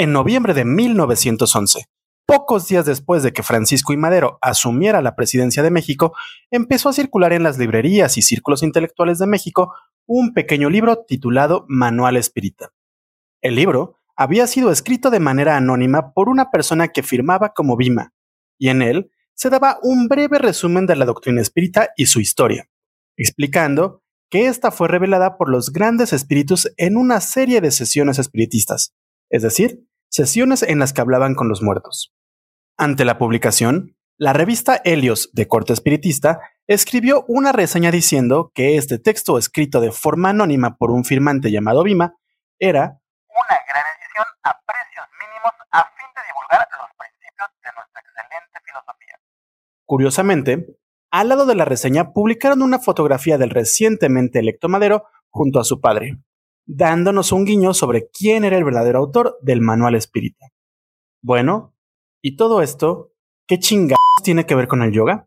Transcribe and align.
En 0.00 0.12
noviembre 0.12 0.54
de 0.54 0.64
1911, 0.64 1.86
pocos 2.24 2.68
días 2.68 2.86
después 2.86 3.24
de 3.24 3.32
que 3.32 3.42
Francisco 3.42 3.92
I. 3.92 3.96
Madero 3.96 4.38
asumiera 4.40 5.02
la 5.02 5.16
presidencia 5.16 5.60
de 5.64 5.72
México, 5.72 6.14
empezó 6.52 6.88
a 6.88 6.92
circular 6.92 7.32
en 7.32 7.42
las 7.42 7.58
librerías 7.58 8.16
y 8.16 8.22
círculos 8.22 8.62
intelectuales 8.62 9.18
de 9.18 9.26
México 9.26 9.74
un 10.06 10.34
pequeño 10.34 10.70
libro 10.70 11.04
titulado 11.04 11.64
Manual 11.66 12.16
Espírita. 12.16 12.70
El 13.42 13.56
libro 13.56 13.96
había 14.14 14.46
sido 14.46 14.70
escrito 14.70 15.10
de 15.10 15.18
manera 15.18 15.56
anónima 15.56 16.12
por 16.12 16.28
una 16.28 16.52
persona 16.52 16.86
que 16.86 17.02
firmaba 17.02 17.52
como 17.52 17.76
Bima, 17.76 18.12
y 18.56 18.68
en 18.68 18.82
él 18.82 19.10
se 19.34 19.50
daba 19.50 19.80
un 19.82 20.06
breve 20.06 20.38
resumen 20.38 20.86
de 20.86 20.94
la 20.94 21.06
doctrina 21.06 21.40
espírita 21.40 21.90
y 21.96 22.06
su 22.06 22.20
historia, 22.20 22.70
explicando 23.16 24.04
que 24.30 24.46
ésta 24.46 24.70
fue 24.70 24.86
revelada 24.86 25.36
por 25.36 25.50
los 25.50 25.72
grandes 25.72 26.12
espíritus 26.12 26.72
en 26.76 26.96
una 26.96 27.20
serie 27.20 27.60
de 27.60 27.72
sesiones 27.72 28.20
espiritistas, 28.20 28.94
es 29.30 29.42
decir, 29.42 29.87
sesiones 30.08 30.62
en 30.62 30.78
las 30.78 30.92
que 30.92 31.00
hablaban 31.00 31.34
con 31.34 31.48
los 31.48 31.62
muertos. 31.62 32.14
Ante 32.76 33.04
la 33.04 33.18
publicación, 33.18 33.96
la 34.16 34.32
revista 34.32 34.80
Helios 34.84 35.30
de 35.32 35.46
corte 35.46 35.72
espiritista 35.72 36.40
escribió 36.66 37.24
una 37.28 37.52
reseña 37.52 37.90
diciendo 37.90 38.50
que 38.54 38.76
este 38.76 38.98
texto 38.98 39.38
escrito 39.38 39.80
de 39.80 39.92
forma 39.92 40.30
anónima 40.30 40.76
por 40.76 40.90
un 40.90 41.04
firmante 41.04 41.50
llamado 41.50 41.82
Bima 41.84 42.16
era 42.58 43.00
una 43.28 43.58
gran 43.68 43.84
edición 43.96 44.26
a 44.42 44.60
precios 44.66 45.06
mínimos 45.20 45.52
a 45.70 45.84
fin 45.84 46.06
de 46.14 46.22
divulgar 46.26 46.68
los 46.80 46.90
principios 46.98 47.48
de 47.62 47.70
nuestra 47.76 48.00
excelente 48.00 48.58
filosofía. 48.64 49.20
Curiosamente, 49.84 50.78
al 51.10 51.28
lado 51.28 51.46
de 51.46 51.54
la 51.54 51.64
reseña 51.64 52.12
publicaron 52.12 52.62
una 52.62 52.80
fotografía 52.80 53.38
del 53.38 53.50
recientemente 53.50 54.40
electo 54.40 54.68
Madero 54.68 55.06
junto 55.30 55.60
a 55.60 55.64
su 55.64 55.80
padre, 55.80 56.18
dándonos 56.68 57.32
un 57.32 57.46
guiño 57.46 57.72
sobre 57.72 58.08
quién 58.10 58.44
era 58.44 58.58
el 58.58 58.64
verdadero 58.64 58.98
autor 58.98 59.38
del 59.40 59.62
manual 59.62 59.94
espírita. 59.94 60.48
Bueno, 61.22 61.74
¿y 62.22 62.36
todo 62.36 62.62
esto 62.62 63.14
qué 63.46 63.58
chingados 63.58 63.98
tiene 64.22 64.44
que 64.44 64.54
ver 64.54 64.68
con 64.68 64.82
el 64.82 64.92
yoga? 64.92 65.26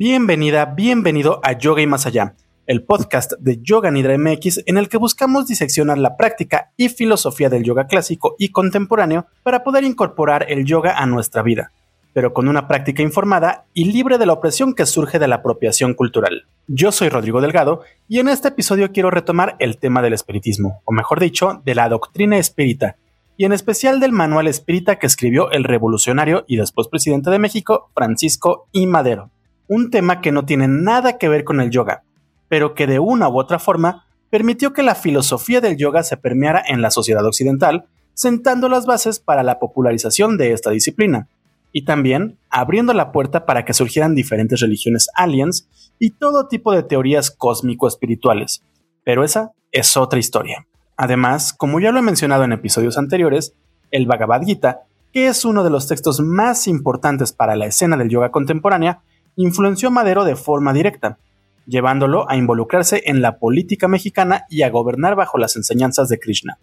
Bienvenida, 0.00 0.64
bienvenido 0.64 1.40
a 1.42 1.58
Yoga 1.58 1.82
y 1.82 1.88
Más 1.88 2.06
Allá, 2.06 2.36
el 2.68 2.84
podcast 2.84 3.32
de 3.40 3.58
Yoga 3.60 3.90
Nidra 3.90 4.16
MX 4.16 4.62
en 4.66 4.78
el 4.78 4.88
que 4.88 4.96
buscamos 4.96 5.48
diseccionar 5.48 5.98
la 5.98 6.16
práctica 6.16 6.70
y 6.76 6.88
filosofía 6.88 7.48
del 7.48 7.64
yoga 7.64 7.88
clásico 7.88 8.36
y 8.38 8.50
contemporáneo 8.50 9.26
para 9.42 9.64
poder 9.64 9.82
incorporar 9.82 10.46
el 10.48 10.64
yoga 10.66 10.96
a 10.96 11.06
nuestra 11.06 11.42
vida, 11.42 11.72
pero 12.12 12.32
con 12.32 12.46
una 12.46 12.68
práctica 12.68 13.02
informada 13.02 13.64
y 13.74 13.86
libre 13.86 14.18
de 14.18 14.26
la 14.26 14.34
opresión 14.34 14.72
que 14.72 14.86
surge 14.86 15.18
de 15.18 15.26
la 15.26 15.34
apropiación 15.34 15.94
cultural. 15.94 16.44
Yo 16.68 16.92
soy 16.92 17.08
Rodrigo 17.08 17.40
Delgado 17.40 17.80
y 18.06 18.20
en 18.20 18.28
este 18.28 18.46
episodio 18.46 18.92
quiero 18.92 19.10
retomar 19.10 19.56
el 19.58 19.78
tema 19.78 20.00
del 20.00 20.12
espiritismo, 20.12 20.80
o 20.84 20.92
mejor 20.92 21.18
dicho, 21.18 21.60
de 21.64 21.74
la 21.74 21.88
doctrina 21.88 22.38
espírita, 22.38 22.94
y 23.36 23.46
en 23.46 23.52
especial 23.52 23.98
del 23.98 24.12
manual 24.12 24.46
espírita 24.46 25.00
que 25.00 25.08
escribió 25.08 25.50
el 25.50 25.64
revolucionario 25.64 26.44
y 26.46 26.56
después 26.56 26.86
presidente 26.86 27.30
de 27.30 27.40
México, 27.40 27.90
Francisco 27.96 28.68
I. 28.70 28.86
Madero 28.86 29.32
un 29.68 29.90
tema 29.90 30.20
que 30.20 30.32
no 30.32 30.44
tiene 30.44 30.66
nada 30.66 31.18
que 31.18 31.28
ver 31.28 31.44
con 31.44 31.60
el 31.60 31.70
yoga, 31.70 32.02
pero 32.48 32.74
que 32.74 32.86
de 32.86 32.98
una 32.98 33.28
u 33.28 33.38
otra 33.38 33.58
forma 33.58 34.06
permitió 34.30 34.72
que 34.72 34.82
la 34.82 34.94
filosofía 34.94 35.60
del 35.60 35.76
yoga 35.76 36.02
se 36.02 36.16
permeara 36.16 36.62
en 36.66 36.82
la 36.82 36.90
sociedad 36.90 37.24
occidental, 37.24 37.86
sentando 38.14 38.68
las 38.68 38.86
bases 38.86 39.20
para 39.20 39.42
la 39.42 39.58
popularización 39.58 40.36
de 40.36 40.52
esta 40.52 40.70
disciplina, 40.70 41.28
y 41.72 41.84
también 41.84 42.38
abriendo 42.50 42.94
la 42.94 43.12
puerta 43.12 43.46
para 43.46 43.64
que 43.64 43.74
surgieran 43.74 44.14
diferentes 44.14 44.60
religiones 44.60 45.08
aliens 45.14 45.68
y 45.98 46.10
todo 46.10 46.48
tipo 46.48 46.72
de 46.72 46.82
teorías 46.82 47.30
cósmico-espirituales. 47.30 48.62
Pero 49.04 49.22
esa 49.22 49.52
es 49.70 49.96
otra 49.96 50.18
historia. 50.18 50.66
Además, 50.96 51.52
como 51.52 51.78
ya 51.78 51.92
lo 51.92 51.98
he 51.98 52.02
mencionado 52.02 52.44
en 52.44 52.52
episodios 52.52 52.98
anteriores, 52.98 53.54
el 53.90 54.06
Bhagavad 54.06 54.42
Gita, 54.42 54.80
que 55.12 55.28
es 55.28 55.44
uno 55.44 55.62
de 55.62 55.70
los 55.70 55.86
textos 55.86 56.20
más 56.20 56.66
importantes 56.66 57.32
para 57.32 57.56
la 57.56 57.66
escena 57.66 57.96
del 57.96 58.08
yoga 58.08 58.30
contemporánea, 58.30 59.02
influenció 59.38 59.88
a 59.88 59.92
Madero 59.92 60.24
de 60.24 60.34
forma 60.36 60.72
directa, 60.72 61.18
llevándolo 61.64 62.28
a 62.28 62.36
involucrarse 62.36 63.02
en 63.06 63.22
la 63.22 63.38
política 63.38 63.86
mexicana 63.86 64.44
y 64.50 64.62
a 64.62 64.70
gobernar 64.70 65.14
bajo 65.14 65.38
las 65.38 65.54
enseñanzas 65.54 66.08
de 66.08 66.18
Krishna. 66.18 66.58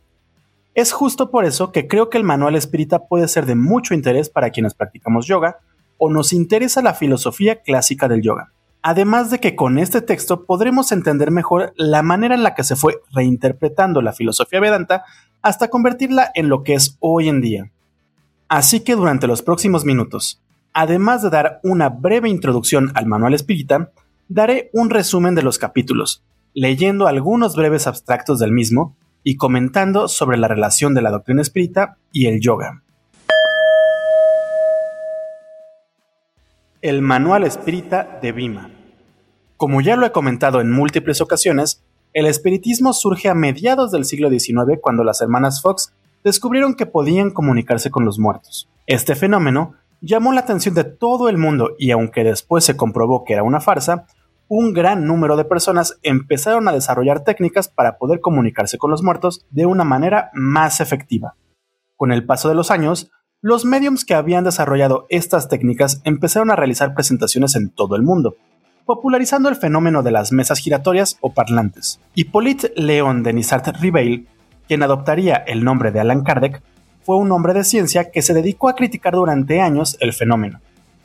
Es 0.74 0.92
justo 0.92 1.32
por 1.32 1.46
eso 1.46 1.72
que 1.72 1.88
creo 1.88 2.10
que 2.10 2.18
el 2.18 2.26
manual 2.26 2.56
espírita 2.56 3.08
puede 3.08 3.30
ser 3.30 3.46
de 3.46 3.56
mucho 3.56 3.94
interés 3.94 4.30
para 4.30 4.50
quienes 4.50 4.74
practicamos 4.74 5.26
yoga 5.26 5.60
o 5.98 6.12
nos 6.12 6.34
interesa 6.34 6.82
la 6.82 6.94
filosofía 6.94 7.62
clásica 7.62 8.10
del 8.10 8.22
yoga. 8.22 8.52
Además 8.82 9.32
de 9.32 9.40
que 9.40 9.56
con 9.56 9.80
este 9.80 10.02
texto 10.02 10.46
podremos 10.46 10.92
entender 10.92 11.32
mejor 11.32 11.74
la 11.78 12.02
manera 12.02 12.36
en 12.36 12.44
la 12.44 12.56
que 12.56 12.66
se 12.66 12.76
fue 12.76 12.98
reinterpretando 13.14 14.02
la 14.02 14.12
filosofía 14.12 14.60
Vedanta 14.60 15.06
hasta 15.42 15.70
convertirla 15.70 16.30
en 16.36 16.50
lo 16.50 16.64
que 16.64 16.74
es 16.74 16.98
hoy 17.00 17.30
en 17.30 17.40
día. 17.40 17.72
Así 18.50 18.82
que 18.82 18.96
durante 18.96 19.28
los 19.28 19.42
próximos 19.42 19.86
minutos, 19.86 20.42
Además 20.78 21.22
de 21.22 21.30
dar 21.30 21.62
una 21.64 21.88
breve 21.88 22.28
introducción 22.28 22.92
al 22.96 23.06
manual 23.06 23.34
espírita, 23.34 23.92
daré 24.28 24.70
un 24.74 24.90
resumen 24.90 25.34
de 25.34 25.42
los 25.42 25.58
capítulos, 25.58 26.22
leyendo 26.54 27.08
algunos 27.08 27.56
breves 27.56 27.88
abstractos 27.88 28.40
del 28.40 28.52
mismo 28.52 28.98
y 29.24 29.38
comentando 29.38 30.10
sobre 30.10 30.36
la 30.36 30.50
relación 30.50 30.94
de 30.94 31.02
la 31.02 31.12
doctrina 31.12 31.42
espírita 31.42 31.96
y 32.12 32.26
el 32.26 32.42
yoga. 32.42 32.84
El 36.82 37.02
manual 37.02 37.46
espírita 37.46 38.20
de 38.22 38.34
Bima. 38.34 38.70
Como 39.56 39.80
ya 39.80 39.96
lo 39.96 40.06
he 40.06 40.12
comentado 40.12 40.60
en 40.60 40.74
múltiples 40.74 41.22
ocasiones, 41.22 41.86
el 42.12 42.26
espiritismo 42.26 42.92
surge 42.92 43.30
a 43.30 43.34
mediados 43.34 43.94
del 43.94 44.04
siglo 44.04 44.30
XIX 44.30 44.78
cuando 44.82 45.06
las 45.06 45.22
hermanas 45.22 45.62
Fox 45.62 45.94
descubrieron 46.26 46.76
que 46.76 46.86
podían 46.86 47.32
comunicarse 47.32 47.92
con 47.92 48.04
los 48.04 48.20
muertos. 48.20 48.68
Este 48.88 49.16
fenómeno 49.16 49.76
llamó 50.02 50.34
la 50.34 50.42
atención 50.42 50.76
de 50.76 50.84
todo 50.84 51.30
el 51.30 51.38
mundo 51.38 51.72
y 51.78 51.92
aunque 51.92 52.24
después 52.24 52.64
se 52.64 52.78
comprobó 52.78 53.24
que 53.24 53.34
era 53.34 53.44
una 53.44 53.62
farsa, 53.62 54.06
un 54.48 54.74
gran 54.74 55.06
número 55.06 55.38
de 55.38 55.46
personas 55.46 55.98
empezaron 56.04 56.68
a 56.68 56.72
desarrollar 56.72 57.24
técnicas 57.24 57.68
para 57.68 57.98
poder 57.98 58.22
comunicarse 58.22 58.78
con 58.78 58.92
los 58.92 59.04
muertos 59.04 59.46
de 59.50 59.66
una 59.66 59.84
manera 59.84 60.30
más 60.34 60.82
efectiva. 60.82 61.36
Con 61.96 62.12
el 62.12 62.26
paso 62.26 62.50
de 62.50 62.56
los 62.56 62.72
años, 62.72 63.10
los 63.42 63.66
mediums 63.66 64.06
que 64.06 64.14
habían 64.14 64.44
desarrollado 64.44 65.06
estas 65.10 65.50
técnicas 65.50 66.02
empezaron 66.04 66.52
a 66.52 66.56
realizar 66.56 66.94
presentaciones 66.94 67.56
en 67.56 67.70
todo 67.70 67.96
el 67.96 68.04
mundo, 68.04 68.36
popularizando 68.86 69.50
el 69.50 69.56
fenómeno 69.56 70.04
de 70.04 70.12
las 70.12 70.32
mesas 70.32 70.60
giratorias 70.60 71.18
o 71.22 71.34
parlantes. 71.34 72.00
Hippolyte 72.14 72.72
Léon 72.76 73.24
Denisart 73.24 73.68
Ribeil, 73.80 74.28
quien 74.68 74.84
adoptaría 74.84 75.36
el 75.36 75.64
nombre 75.64 75.92
de 75.92 76.00
Alan 76.00 76.24
Kardec, 76.24 76.62
fue 77.06 77.18
un 77.18 77.32
hombre 77.32 77.54
de 77.54 77.64
ciencia 77.64 78.10
que 78.10 78.24
se 78.24 78.34
dedicó 78.34 78.68
a 78.68 78.76
criticar 78.76 79.14
durante 79.14 79.62
años 79.62 79.96
el 80.00 80.12
fenómeno. 80.12 80.60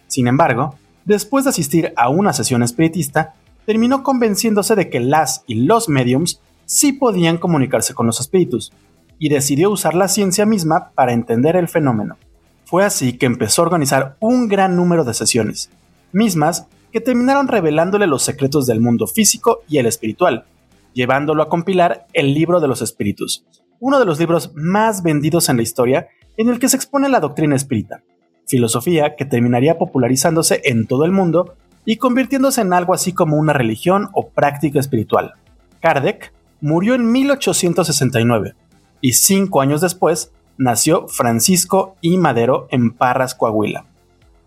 Sin 0.07 0.27
embargo, 0.27 0.77
después 1.05 1.45
de 1.45 1.51
asistir 1.51 1.93
a 1.97 2.09
una 2.09 2.33
sesión 2.33 2.63
espiritista, 2.63 3.35
terminó 3.67 4.03
convenciéndose 4.03 4.75
de 4.75 4.89
que 4.89 4.99
las 4.99 5.45
y 5.47 5.57
los 5.57 5.91
mediums 5.91 6.41
sí 6.65 6.95
podían 6.95 7.37
comunicarse 7.37 7.95
con 7.95 8.07
los 8.07 8.19
espíritus, 8.19 8.73
y 9.19 9.29
decidió 9.29 9.71
usar 9.71 9.95
la 9.95 10.09
ciencia 10.09 10.47
misma 10.47 10.93
para 10.95 11.13
entender 11.13 11.55
el 11.55 11.69
fenómeno. 11.69 12.17
Fue 12.65 12.85
así 12.85 13.19
que 13.19 13.27
empezó 13.27 13.61
a 13.61 13.67
organizar 13.67 14.17
un 14.19 14.49
gran 14.49 14.77
número 14.77 15.05
de 15.05 15.13
sesiones, 15.13 15.71
mismas 16.13 16.67
que 16.91 17.01
terminaron 17.01 17.47
revelándole 17.47 18.07
los 18.07 18.23
secretos 18.23 18.67
del 18.67 18.81
mundo 18.81 19.07
físico 19.07 19.61
y 19.69 19.77
el 19.77 19.87
espiritual, 19.87 20.47
llevándolo 20.95 21.43
a 21.43 21.49
compilar 21.51 22.07
el 22.15 22.33
libro 22.33 22.61
de 22.61 22.69
los 22.69 22.81
espíritus, 22.81 23.45
uno 23.81 23.99
de 23.99 24.05
los 24.05 24.19
libros 24.19 24.53
más 24.55 25.03
vendidos 25.03 25.49
en 25.49 25.57
la 25.57 25.63
historia 25.63 26.09
en 26.37 26.49
el 26.49 26.59
que 26.59 26.69
se 26.69 26.77
expone 26.77 27.09
la 27.09 27.21
doctrina 27.21 27.57
espírita, 27.57 28.03
filosofía 28.47 29.17
que 29.17 29.25
terminaría 29.25 29.79
popularizándose 29.79 30.61
en 30.65 30.87
todo 30.87 31.05
el 31.05 31.13
mundo 31.13 31.55
y 31.85 31.97
convirtiéndose 31.97 32.61
en 32.61 32.73
algo 32.73 32.95
así 32.95 33.13
como 33.13 33.37
una 33.37 33.53
religión 33.53 34.09
o 34.13 34.29
práctica 34.29 34.79
espiritual. 34.79 35.35
Kardec 35.81 36.33
murió 36.61 36.95
en 36.95 37.11
1869 37.11 38.55
y 39.01 39.15
cinco 39.15 39.61
años 39.63 39.81
después 39.81 40.33
nació 40.59 41.09
Francisco 41.09 41.97
I. 42.03 42.19
Madero 42.19 42.69
en 42.71 42.91
Parras, 42.91 43.35
Coahuila. 43.35 43.87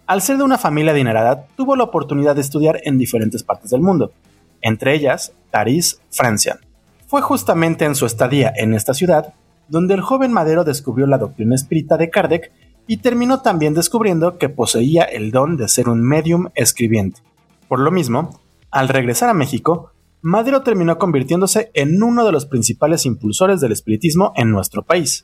Al 0.06 0.22
ser 0.22 0.38
de 0.38 0.44
una 0.44 0.58
familia 0.60 0.92
adinerada, 0.92 1.48
tuvo 1.56 1.76
la 1.76 1.86
oportunidad 1.86 2.36
de 2.36 2.42
estudiar 2.42 2.82
en 2.84 2.98
diferentes 2.98 3.42
partes 3.42 3.72
del 3.72 3.82
mundo, 3.82 4.12
entre 4.62 4.94
ellas 4.94 5.34
París, 5.50 6.02
Francia. 6.12 6.60
Fue 7.14 7.22
justamente 7.22 7.86
en 7.86 7.94
su 7.94 8.08
estadía 8.08 8.52
en 8.56 8.74
esta 8.74 8.96
ciudad 8.96 9.36
donde 9.68 9.94
el 9.94 10.02
joven 10.02 10.34
Madero 10.34 10.64
descubrió 10.64 11.06
la 11.06 11.20
doctrina 11.20 11.54
espírita 11.54 11.96
de 11.96 12.10
Kardec 12.10 12.52
y 12.88 12.98
terminó 12.98 13.44
también 13.44 13.76
descubriendo 13.76 14.40
que 14.40 14.50
poseía 14.50 15.04
el 15.04 15.30
don 15.30 15.56
de 15.56 15.68
ser 15.68 15.90
un 15.90 16.02
medium 16.02 16.48
escribiente. 16.56 17.22
Por 17.68 17.82
lo 17.82 17.92
mismo, 17.92 18.42
al 18.72 18.88
regresar 18.88 19.30
a 19.30 19.36
México, 19.36 19.92
Madero 20.24 20.64
terminó 20.64 20.98
convirtiéndose 20.98 21.70
en 21.76 22.02
uno 22.02 22.26
de 22.26 22.32
los 22.32 22.48
principales 22.48 23.06
impulsores 23.06 23.62
del 23.62 23.74
espiritismo 23.74 24.34
en 24.36 24.50
nuestro 24.50 24.82
país. 24.82 25.24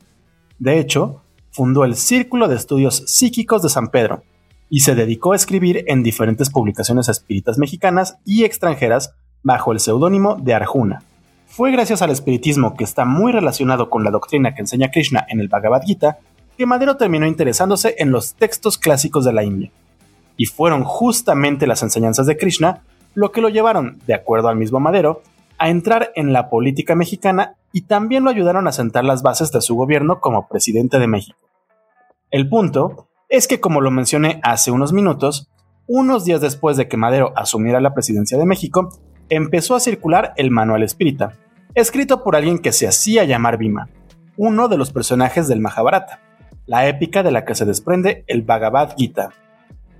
De 0.59 0.77
hecho, 0.77 1.23
fundó 1.49 1.85
el 1.85 1.95
Círculo 1.95 2.47
de 2.47 2.57
Estudios 2.57 2.97
Psíquicos 3.07 3.63
de 3.63 3.69
San 3.69 3.87
Pedro 3.87 4.21
y 4.69 4.81
se 4.81 4.93
dedicó 4.93 5.33
a 5.33 5.37
escribir 5.37 5.85
en 5.87 6.03
diferentes 6.03 6.51
publicaciones 6.51 7.09
espíritas 7.09 7.57
mexicanas 7.57 8.19
y 8.25 8.43
extranjeras 8.43 9.15
bajo 9.41 9.71
el 9.71 9.79
seudónimo 9.79 10.35
de 10.35 10.53
Arjuna. 10.53 11.03
Fue 11.49 11.71
gracias 11.71 12.01
al 12.01 12.11
espiritismo 12.11 12.75
que 12.75 12.83
está 12.83 13.05
muy 13.05 13.31
relacionado 13.31 13.89
con 13.89 14.03
la 14.03 14.11
doctrina 14.11 14.53
que 14.53 14.61
enseña 14.61 14.91
Krishna 14.91 15.25
en 15.27 15.39
el 15.39 15.49
Bhagavad 15.49 15.81
Gita 15.81 16.19
que 16.57 16.65
Madero 16.65 16.95
terminó 16.95 17.25
interesándose 17.25 17.95
en 17.97 18.11
los 18.11 18.35
textos 18.35 18.77
clásicos 18.77 19.25
de 19.25 19.33
la 19.33 19.43
India. 19.43 19.71
Y 20.37 20.45
fueron 20.45 20.83
justamente 20.83 21.67
las 21.67 21.81
enseñanzas 21.83 22.27
de 22.27 22.37
Krishna 22.37 22.83
lo 23.15 23.31
que 23.31 23.41
lo 23.41 23.49
llevaron, 23.49 23.99
de 24.05 24.13
acuerdo 24.13 24.47
al 24.47 24.57
mismo 24.57 24.79
Madero, 24.79 25.21
a 25.57 25.69
entrar 25.69 26.11
en 26.15 26.31
la 26.31 26.49
política 26.49 26.95
mexicana 26.95 27.55
y 27.73 27.81
también 27.81 28.23
lo 28.23 28.29
ayudaron 28.29 28.67
a 28.67 28.71
sentar 28.71 29.03
las 29.03 29.23
bases 29.23 29.51
de 29.51 29.61
su 29.61 29.75
gobierno 29.75 30.19
como 30.19 30.47
presidente 30.47 30.99
de 30.99 31.07
México. 31.07 31.39
El 32.29 32.47
punto 32.47 33.07
es 33.27 33.47
que, 33.47 33.59
como 33.59 33.81
lo 33.81 33.89
mencioné 33.89 34.39
hace 34.43 34.71
unos 34.71 34.93
minutos, 34.93 35.49
unos 35.87 36.23
días 36.23 36.41
después 36.41 36.77
de 36.77 36.87
que 36.87 36.97
Madero 36.97 37.33
asumiera 37.35 37.81
la 37.81 37.93
presidencia 37.93 38.37
de 38.37 38.45
México, 38.45 38.89
empezó 39.29 39.75
a 39.75 39.79
circular 39.79 40.33
el 40.35 40.51
Manual 40.51 40.83
Espírita, 40.83 41.33
escrito 41.75 42.23
por 42.23 42.35
alguien 42.35 42.59
que 42.59 42.71
se 42.71 42.87
hacía 42.87 43.23
llamar 43.23 43.57
Bhima, 43.57 43.89
uno 44.37 44.67
de 44.67 44.77
los 44.77 44.91
personajes 44.91 45.47
del 45.47 45.61
Mahabharata, 45.61 46.19
la 46.65 46.87
épica 46.87 47.23
de 47.23 47.31
la 47.31 47.45
que 47.45 47.55
se 47.55 47.65
desprende 47.65 48.23
el 48.27 48.41
Bhagavad 48.41 48.95
Gita. 48.97 49.31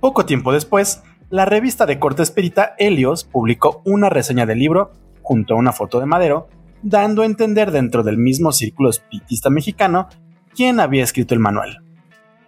Poco 0.00 0.24
tiempo 0.24 0.52
después, 0.52 1.02
la 1.28 1.44
revista 1.44 1.86
de 1.86 1.98
corte 1.98 2.22
espírita 2.22 2.74
Helios 2.78 3.24
publicó 3.24 3.82
una 3.84 4.08
reseña 4.08 4.46
del 4.46 4.58
libro 4.58 4.92
junto 5.22 5.54
a 5.54 5.56
una 5.56 5.72
foto 5.72 6.00
de 6.00 6.06
Madero, 6.06 6.48
dando 6.82 7.22
a 7.22 7.26
entender 7.26 7.70
dentro 7.70 8.02
del 8.02 8.18
mismo 8.18 8.52
círculo 8.52 8.90
espiritista 8.90 9.50
mexicano 9.50 10.08
quién 10.54 10.80
había 10.80 11.04
escrito 11.04 11.34
el 11.34 11.40
manual. 11.40 11.78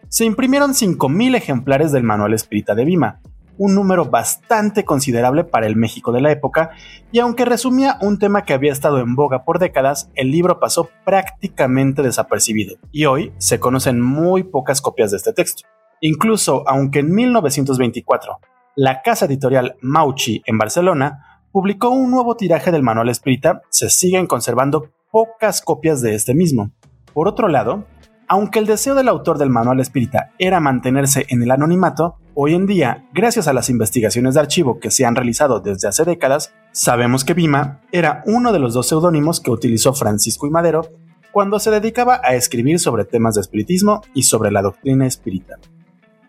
Se 0.09 0.25
imprimieron 0.25 0.73
5.000 0.73 1.37
ejemplares 1.37 1.93
del 1.93 2.03
manual 2.03 2.35
espírita 2.35 2.75
de 2.75 2.85
Bima, 2.85 3.21
un 3.59 3.75
número 3.75 4.07
bastante 4.07 4.85
considerable 4.85 5.45
para 5.45 5.67
el 5.67 5.77
México 5.77 6.13
de 6.13 6.21
la 6.21 6.31
época, 6.31 6.71
y 7.11 7.19
aunque 7.19 7.45
resumía 7.45 7.99
un 8.01 8.19
tema 8.19 8.45
que 8.45 8.55
había 8.55 8.73
estado 8.73 9.01
en 9.01 9.15
boga 9.15 9.45
por 9.45 9.59
décadas, 9.59 10.11
el 10.15 10.31
libro 10.31 10.61
pasó 10.61 10.91
prácticamente 11.05 12.03
desapercibido, 12.03 12.77
y 12.91 13.05
hoy 13.07 13.33
se 13.39 13.61
conocen 13.61 14.01
muy 14.01 14.43
pocas 14.43 14.81
copias 14.81 15.11
de 15.11 15.19
este 15.19 15.33
texto. 15.33 15.63
Incluso 16.01 16.65
aunque 16.67 17.01
en 17.01 17.15
1924 17.15 18.39
la 18.75 19.03
casa 19.03 19.27
editorial 19.27 19.77
Mauchi 19.83 20.43
en 20.47 20.57
Barcelona 20.57 21.43
publicó 21.53 21.91
un 21.91 22.11
nuevo 22.11 22.37
tiraje 22.37 22.71
del 22.71 22.83
manual 22.83 23.11
espírita, 23.11 23.61
se 23.69 23.91
siguen 23.91 24.27
conservando 24.27 24.89
pocas 25.11 25.61
copias 25.61 26.01
de 26.01 26.15
este 26.15 26.35
mismo. 26.35 26.71
Por 27.13 27.29
otro 27.29 27.49
lado, 27.49 27.85
aunque 28.29 28.59
el 28.59 28.67
deseo 28.67 28.95
del 28.95 29.09
autor 29.09 29.37
del 29.37 29.51
manual 29.51 29.79
espírita 29.81 30.31
era 30.39 30.59
mantenerse 30.59 31.27
en 31.29 31.43
el 31.43 31.51
anonimato, 31.51 32.17
hoy 32.35 32.55
en 32.55 32.67
día, 32.67 33.07
gracias 33.13 33.49
a 33.49 33.53
las 33.53 33.69
investigaciones 33.69 34.35
de 34.35 34.41
archivo 34.41 34.79
que 34.79 34.91
se 34.91 35.05
han 35.05 35.15
realizado 35.15 35.61
desde 35.61 35.89
hace 35.89 36.05
décadas, 36.05 36.55
sabemos 36.73 37.25
que 37.25 37.35
Bima 37.35 37.81
era 37.93 38.23
uno 38.27 38.53
de 38.53 38.59
los 38.59 38.75
dos 38.75 38.89
seudónimos 38.89 39.41
que 39.41 39.51
utilizó 39.51 39.93
Francisco 39.93 40.47
y 40.47 40.51
Madero 40.51 40.89
cuando 41.31 41.59
se 41.59 41.71
dedicaba 41.71 42.21
a 42.23 42.35
escribir 42.35 42.79
sobre 42.79 43.05
temas 43.05 43.35
de 43.35 43.41
espiritismo 43.41 44.03
y 44.15 44.25
sobre 44.25 44.51
la 44.51 44.63
doctrina 44.63 45.07
espírita. 45.07 45.57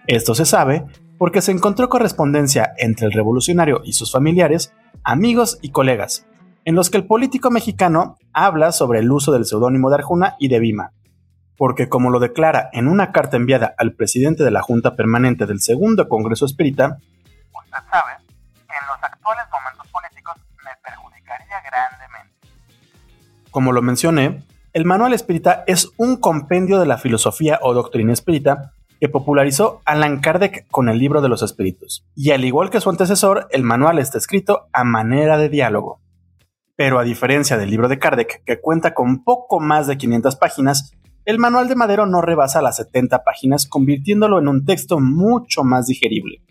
Esto 0.07 0.35
se 0.35 0.45
sabe 0.45 0.85
porque 1.17 1.41
se 1.41 1.51
encontró 1.51 1.89
correspondencia 1.89 2.73
entre 2.77 3.07
el 3.07 3.13
revolucionario 3.13 3.81
y 3.83 3.93
sus 3.93 4.11
familiares, 4.11 4.73
amigos 5.03 5.59
y 5.61 5.69
colegas, 5.69 6.25
en 6.65 6.75
los 6.75 6.89
que 6.89 6.97
el 6.97 7.05
político 7.05 7.51
mexicano 7.51 8.17
habla 8.31 8.71
sobre 8.71 8.99
el 8.99 9.11
uso 9.11 9.31
del 9.31 9.45
seudónimo 9.45 9.89
de 9.89 9.95
Arjuna 9.95 10.35
y 10.39 10.47
de 10.47 10.59
Bima, 10.59 10.91
porque 11.57 11.89
como 11.89 12.09
lo 12.09 12.19
declara 12.19 12.69
en 12.73 12.87
una 12.87 13.11
carta 13.11 13.37
enviada 13.37 13.73
al 13.77 13.93
presidente 13.93 14.43
de 14.43 14.51
la 14.51 14.61
Junta 14.61 14.95
Permanente 14.95 15.45
del 15.45 15.61
Segundo 15.61 16.07
Congreso 16.09 16.45
Espírita, 16.45 16.97
usted 17.53 17.77
sabe 17.89 18.13
que 18.55 18.75
en 18.79 18.87
los 18.87 19.03
actuales 19.03 19.45
momentos 19.51 19.87
políticos 19.91 20.35
me 20.63 20.71
perjudicaría 20.83 21.61
grandemente. 21.61 22.47
Como 23.51 23.71
lo 23.71 23.81
mencioné, 23.81 24.43
el 24.73 24.85
Manual 24.85 25.13
Espírita 25.13 25.63
es 25.67 25.91
un 25.97 26.17
compendio 26.17 26.79
de 26.79 26.87
la 26.87 26.97
filosofía 26.97 27.59
o 27.61 27.73
doctrina 27.73 28.13
espírita 28.13 28.73
que 29.03 29.09
popularizó 29.09 29.81
Allan 29.83 30.21
Kardec 30.21 30.65
con 30.71 30.87
el 30.87 30.97
libro 30.97 31.21
de 31.21 31.27
los 31.27 31.43
espíritus. 31.43 32.05
Y 32.15 32.31
al 32.31 32.45
igual 32.45 32.69
que 32.69 32.79
su 32.79 32.89
antecesor, 32.89 33.47
el 33.51 33.63
manual 33.63 33.99
está 33.99 34.17
escrito 34.17 34.69
a 34.71 34.85
manera 34.85 35.37
de 35.37 35.49
diálogo. 35.49 35.99
Pero 36.77 36.99
a 36.99 37.03
diferencia 37.03 37.57
del 37.57 37.69
libro 37.69 37.89
de 37.89 37.99
Kardec, 37.99 38.45
que 38.45 38.61
cuenta 38.61 38.93
con 38.93 39.25
poco 39.25 39.59
más 39.59 39.87
de 39.87 39.97
500 39.97 40.37
páginas, 40.37 40.93
el 41.25 41.39
manual 41.39 41.67
de 41.67 41.75
Madero 41.75 42.05
no 42.05 42.21
rebasa 42.21 42.61
las 42.61 42.77
70 42.77 43.23
páginas, 43.23 43.65
convirtiéndolo 43.67 44.39
en 44.39 44.47
un 44.47 44.65
texto 44.65 44.99
mucho 44.99 45.63
más 45.63 45.87
digerible. 45.87 46.41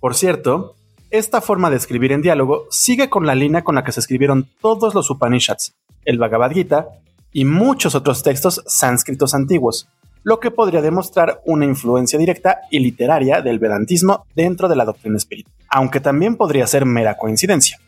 Por 0.00 0.14
cierto, 0.14 0.74
esta 1.10 1.42
forma 1.42 1.68
de 1.68 1.76
escribir 1.76 2.12
en 2.12 2.22
diálogo 2.22 2.64
sigue 2.70 3.10
con 3.10 3.26
la 3.26 3.34
línea 3.34 3.64
con 3.64 3.74
la 3.74 3.84
que 3.84 3.92
se 3.92 4.00
escribieron 4.00 4.48
todos 4.60 4.94
los 4.94 5.10
Upanishads, 5.10 5.74
el 6.06 6.18
Bhagavad 6.18 6.52
Gita 6.52 6.88
y 7.32 7.44
muchos 7.44 7.94
otros 7.94 8.22
textos 8.22 8.62
sánscritos 8.66 9.34
antiguos, 9.34 9.88
lo 10.22 10.40
que 10.40 10.50
podría 10.50 10.80
demostrar 10.80 11.42
una 11.44 11.66
influencia 11.66 12.18
directa 12.18 12.60
y 12.70 12.78
literaria 12.78 13.42
del 13.42 13.58
vedantismo 13.58 14.24
dentro 14.34 14.68
de 14.68 14.76
la 14.76 14.86
doctrina 14.86 15.18
espírita, 15.18 15.50
aunque 15.68 16.00
también 16.00 16.36
podría 16.36 16.66
ser 16.66 16.86
mera 16.86 17.18
coincidencia. 17.18 17.78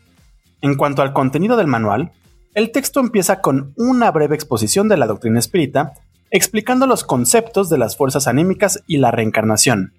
En 0.61 0.75
cuanto 0.75 1.01
al 1.01 1.13
contenido 1.13 1.57
del 1.57 1.67
manual, 1.67 2.11
el 2.55 2.71
texto 2.71 3.01
empieza 3.01 3.41
con 3.41 3.73
una 3.75 4.09
breve 4.11 4.33
exposición 4.33 4.87
de 4.87 4.95
la 4.95 5.07
doctrina 5.07 5.39
espírita, 5.39 5.91
explicando 6.31 6.87
los 6.87 7.03
conceptos 7.03 7.69
de 7.69 7.77
las 7.77 7.97
fuerzas 7.97 8.27
anímicas 8.27 8.81
y 8.87 8.97
la 8.97 9.11
reencarnación. 9.11 9.93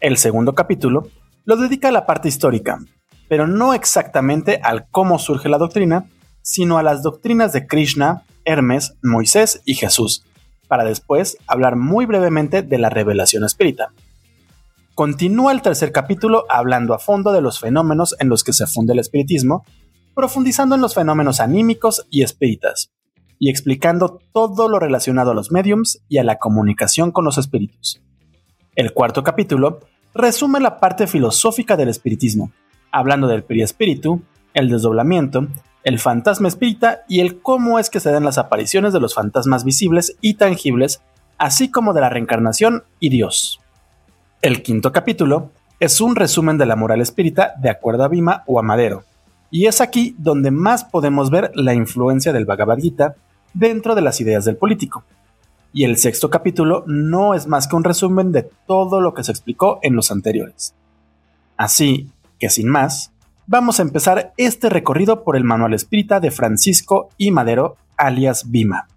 El 0.00 0.18
segundo 0.18 0.54
capítulo 0.54 1.08
lo 1.46 1.56
dedica 1.56 1.88
a 1.88 1.92
la 1.92 2.04
parte 2.04 2.28
histórica, 2.28 2.78
pero 3.26 3.46
no 3.46 3.72
exactamente 3.72 4.60
al 4.62 4.86
cómo 4.90 5.18
surge 5.18 5.48
la 5.48 5.56
doctrina, 5.56 6.04
sino 6.42 6.76
a 6.76 6.82
las 6.82 7.02
doctrinas 7.02 7.54
de 7.54 7.66
Krishna, 7.66 8.24
Hermes, 8.44 8.96
Moisés 9.02 9.62
y 9.64 9.74
Jesús, 9.74 10.26
para 10.68 10.84
después 10.84 11.38
hablar 11.46 11.76
muy 11.76 12.04
brevemente 12.04 12.60
de 12.60 12.76
la 12.76 12.90
revelación 12.90 13.44
espírita. 13.44 13.92
Continúa 14.94 15.52
el 15.52 15.62
tercer 15.62 15.90
capítulo 15.90 16.44
hablando 16.50 16.92
a 16.92 16.98
fondo 16.98 17.32
de 17.32 17.40
los 17.40 17.60
fenómenos 17.60 18.14
en 18.18 18.28
los 18.28 18.44
que 18.44 18.52
se 18.52 18.66
funde 18.66 18.92
el 18.92 18.98
espiritismo, 18.98 19.64
profundizando 20.14 20.74
en 20.74 20.80
los 20.80 20.94
fenómenos 20.94 21.40
anímicos 21.40 22.06
y 22.10 22.22
espíritas, 22.22 22.92
y 23.38 23.50
explicando 23.50 24.20
todo 24.32 24.68
lo 24.68 24.78
relacionado 24.78 25.32
a 25.32 25.34
los 25.34 25.50
mediums 25.50 26.02
y 26.08 26.18
a 26.18 26.24
la 26.24 26.38
comunicación 26.38 27.10
con 27.10 27.24
los 27.24 27.38
espíritus. 27.38 28.00
El 28.76 28.92
cuarto 28.92 29.22
capítulo 29.22 29.80
resume 30.14 30.60
la 30.60 30.78
parte 30.78 31.06
filosófica 31.06 31.76
del 31.76 31.88
espiritismo, 31.88 32.52
hablando 32.90 33.26
del 33.26 33.44
periespíritu, 33.44 34.22
el 34.54 34.70
desdoblamiento, 34.70 35.48
el 35.82 35.98
fantasma 35.98 36.48
espírita 36.48 37.02
y 37.08 37.20
el 37.20 37.40
cómo 37.40 37.78
es 37.78 37.90
que 37.90 38.00
se 38.00 38.10
dan 38.10 38.24
las 38.24 38.38
apariciones 38.38 38.92
de 38.92 39.00
los 39.00 39.14
fantasmas 39.14 39.64
visibles 39.64 40.16
y 40.20 40.34
tangibles, 40.34 41.02
así 41.36 41.70
como 41.70 41.92
de 41.92 42.00
la 42.00 42.08
reencarnación 42.08 42.84
y 43.00 43.10
Dios. 43.10 43.60
El 44.40 44.62
quinto 44.62 44.92
capítulo 44.92 45.50
es 45.80 46.00
un 46.00 46.16
resumen 46.16 46.56
de 46.56 46.66
la 46.66 46.76
moral 46.76 47.00
espírita 47.00 47.54
de 47.60 47.70
acuerdo 47.70 48.04
a 48.04 48.08
Bima 48.08 48.44
o 48.46 48.58
a 48.58 48.62
Madero, 48.62 49.04
y 49.54 49.66
es 49.68 49.80
aquí 49.80 50.16
donde 50.18 50.50
más 50.50 50.84
podemos 50.84 51.30
ver 51.30 51.52
la 51.54 51.74
influencia 51.74 52.32
del 52.32 52.44
Bhagavad 52.44 52.78
Gita 52.78 53.14
dentro 53.52 53.94
de 53.94 54.00
las 54.00 54.20
ideas 54.20 54.44
del 54.44 54.56
político. 54.56 55.04
Y 55.72 55.84
el 55.84 55.96
sexto 55.96 56.28
capítulo 56.28 56.82
no 56.88 57.34
es 57.34 57.46
más 57.46 57.68
que 57.68 57.76
un 57.76 57.84
resumen 57.84 58.32
de 58.32 58.50
todo 58.66 59.00
lo 59.00 59.14
que 59.14 59.22
se 59.22 59.30
explicó 59.30 59.78
en 59.82 59.94
los 59.94 60.10
anteriores. 60.10 60.74
Así 61.56 62.10
que 62.40 62.50
sin 62.50 62.68
más, 62.68 63.12
vamos 63.46 63.78
a 63.78 63.84
empezar 63.84 64.32
este 64.38 64.70
recorrido 64.70 65.22
por 65.22 65.36
el 65.36 65.44
Manual 65.44 65.72
Espírita 65.72 66.18
de 66.18 66.32
Francisco 66.32 67.10
y 67.16 67.30
Madero, 67.30 67.76
alias 67.96 68.50
Bima. 68.50 68.88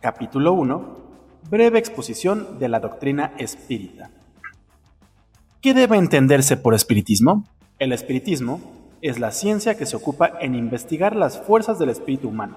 Capítulo 0.00 0.54
1. 0.54 0.98
Breve 1.48 1.78
exposición 1.78 2.58
de 2.58 2.68
la 2.68 2.80
doctrina 2.80 3.32
espírita. 3.38 4.10
¿Qué 5.62 5.74
debe 5.74 5.98
entenderse 5.98 6.56
por 6.56 6.72
espiritismo? 6.72 7.44
El 7.78 7.92
espiritismo 7.92 8.62
es 9.02 9.18
la 9.18 9.30
ciencia 9.30 9.76
que 9.76 9.84
se 9.84 9.94
ocupa 9.94 10.32
en 10.40 10.54
investigar 10.54 11.14
las 11.14 11.38
fuerzas 11.38 11.78
del 11.78 11.90
espíritu 11.90 12.28
humano, 12.28 12.56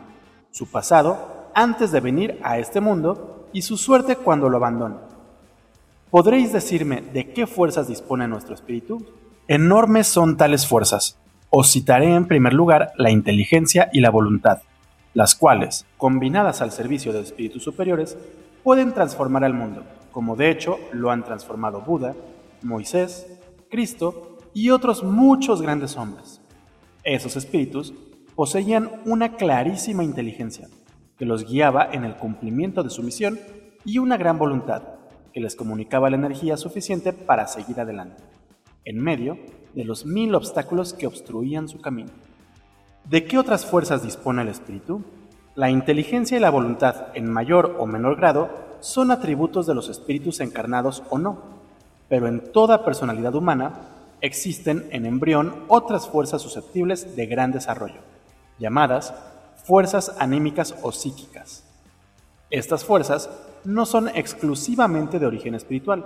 su 0.52 0.68
pasado 0.68 1.50
antes 1.54 1.92
de 1.92 2.00
venir 2.00 2.40
a 2.44 2.60
este 2.60 2.80
mundo 2.80 3.50
y 3.52 3.64
su 3.64 3.76
suerte 3.76 4.16
cuando 4.16 4.48
lo 4.48 4.56
abandone. 4.56 4.96
¿Podréis 6.12 6.54
decirme 6.54 7.02
de 7.02 7.34
qué 7.34 7.46
fuerzas 7.46 7.90
dispone 7.90 8.26
nuestro 8.30 8.56
espíritu? 8.56 9.06
Enormes 9.50 10.08
son 10.08 10.38
tales 10.38 10.66
fuerzas. 10.66 11.18
Os 11.50 11.74
citaré 11.74 12.16
en 12.16 12.26
primer 12.26 12.54
lugar 12.54 12.94
la 12.96 13.12
inteligencia 13.12 13.90
y 13.92 14.00
la 14.00 14.12
voluntad, 14.12 14.60
las 15.14 15.36
cuales, 15.36 15.86
combinadas 15.98 16.62
al 16.62 16.72
servicio 16.72 17.12
de 17.12 17.20
espíritus 17.20 17.64
superiores, 17.64 18.18
pueden 18.64 18.94
transformar 18.94 19.44
al 19.44 19.54
mundo, 19.54 19.84
como 20.14 20.38
de 20.38 20.52
hecho 20.52 20.80
lo 20.94 21.12
han 21.12 21.26
transformado 21.26 21.82
Buda, 21.82 22.16
Moisés, 22.64 23.28
Cristo 23.70 24.38
y 24.54 24.70
otros 24.70 25.04
muchos 25.04 25.62
grandes 25.62 25.98
hombres. 25.98 26.42
Esos 27.04 27.36
espíritus 27.36 27.94
poseían 28.36 29.02
una 29.06 29.36
clarísima 29.36 30.04
inteligencia 30.04 30.68
que 31.18 31.26
los 31.26 31.46
guiaba 31.48 31.90
en 31.92 32.04
el 32.04 32.16
cumplimiento 32.16 32.84
de 32.84 32.90
su 32.90 33.04
misión 33.04 33.40
y 33.86 33.98
una 33.98 34.18
gran 34.18 34.38
voluntad 34.38 34.84
que 35.34 35.42
les 35.42 35.56
comunicaba 35.56 36.10
la 36.10 36.16
energía 36.16 36.58
suficiente 36.58 37.12
para 37.12 37.48
seguir 37.48 37.80
adelante, 37.80 38.24
en 38.86 39.00
medio 39.00 39.38
de 39.74 39.84
los 39.84 40.06
mil 40.06 40.36
obstáculos 40.36 40.94
que 40.94 41.08
obstruían 41.08 41.68
su 41.68 41.82
camino. 41.82 42.12
¿De 43.10 43.26
qué 43.26 43.38
otras 43.38 43.66
fuerzas 43.66 44.04
dispone 44.04 44.44
el 44.44 44.48
espíritu? 44.48 45.04
La 45.56 45.70
inteligencia 45.70 46.38
y 46.38 46.40
la 46.40 46.50
voluntad, 46.50 47.08
en 47.16 47.30
mayor 47.30 47.76
o 47.80 47.86
menor 47.86 48.16
grado, 48.16 48.50
son 48.80 49.12
atributos 49.12 49.68
de 49.68 49.76
los 49.76 49.90
espíritus 49.90 50.40
encarnados 50.40 51.04
o 51.10 51.18
no, 51.18 51.63
pero 52.10 52.28
en 52.28 52.52
toda 52.52 52.86
personalidad 52.86 53.36
humana 53.36 53.90
existen 54.22 54.88
en 54.92 55.06
embrión 55.06 55.66
otras 55.68 56.08
fuerzas 56.08 56.42
susceptibles 56.42 57.16
de 57.16 57.26
gran 57.26 57.52
desarrollo, 57.52 58.02
llamadas 58.60 59.14
fuerzas 59.64 60.16
anímicas 60.20 60.76
o 60.82 60.92
psíquicas. 60.92 61.64
Estas 62.50 62.86
fuerzas 62.86 63.30
no 63.66 63.86
son 63.86 64.10
exclusivamente 64.10 65.20
de 65.20 65.26
origen 65.26 65.56
espiritual, 65.56 66.06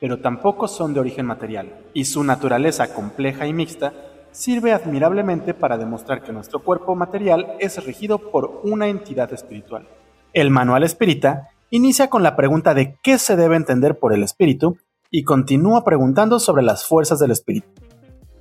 pero 0.00 0.20
tampoco 0.20 0.68
son 0.68 0.94
de 0.94 1.00
origen 1.00 1.26
material, 1.26 1.74
y 1.92 2.06
su 2.06 2.24
naturaleza 2.24 2.94
compleja 2.94 3.46
y 3.46 3.52
mixta 3.52 3.92
sirve 4.32 4.72
admirablemente 4.72 5.54
para 5.54 5.76
demostrar 5.76 6.22
que 6.22 6.32
nuestro 6.32 6.62
cuerpo 6.62 6.94
material 6.94 7.56
es 7.58 7.84
regido 7.84 8.18
por 8.30 8.60
una 8.64 8.88
entidad 8.88 9.32
espiritual. 9.32 9.86
El 10.32 10.50
manual 10.50 10.84
espírita 10.84 11.48
inicia 11.70 12.08
con 12.08 12.22
la 12.22 12.36
pregunta 12.36 12.72
de 12.72 12.96
qué 13.02 13.18
se 13.18 13.36
debe 13.36 13.56
entender 13.56 13.98
por 13.98 14.12
el 14.12 14.22
espíritu 14.22 14.78
y 15.10 15.24
continúa 15.24 15.84
preguntando 15.84 16.38
sobre 16.38 16.62
las 16.62 16.84
fuerzas 16.84 17.18
del 17.18 17.32
espíritu. 17.32 17.68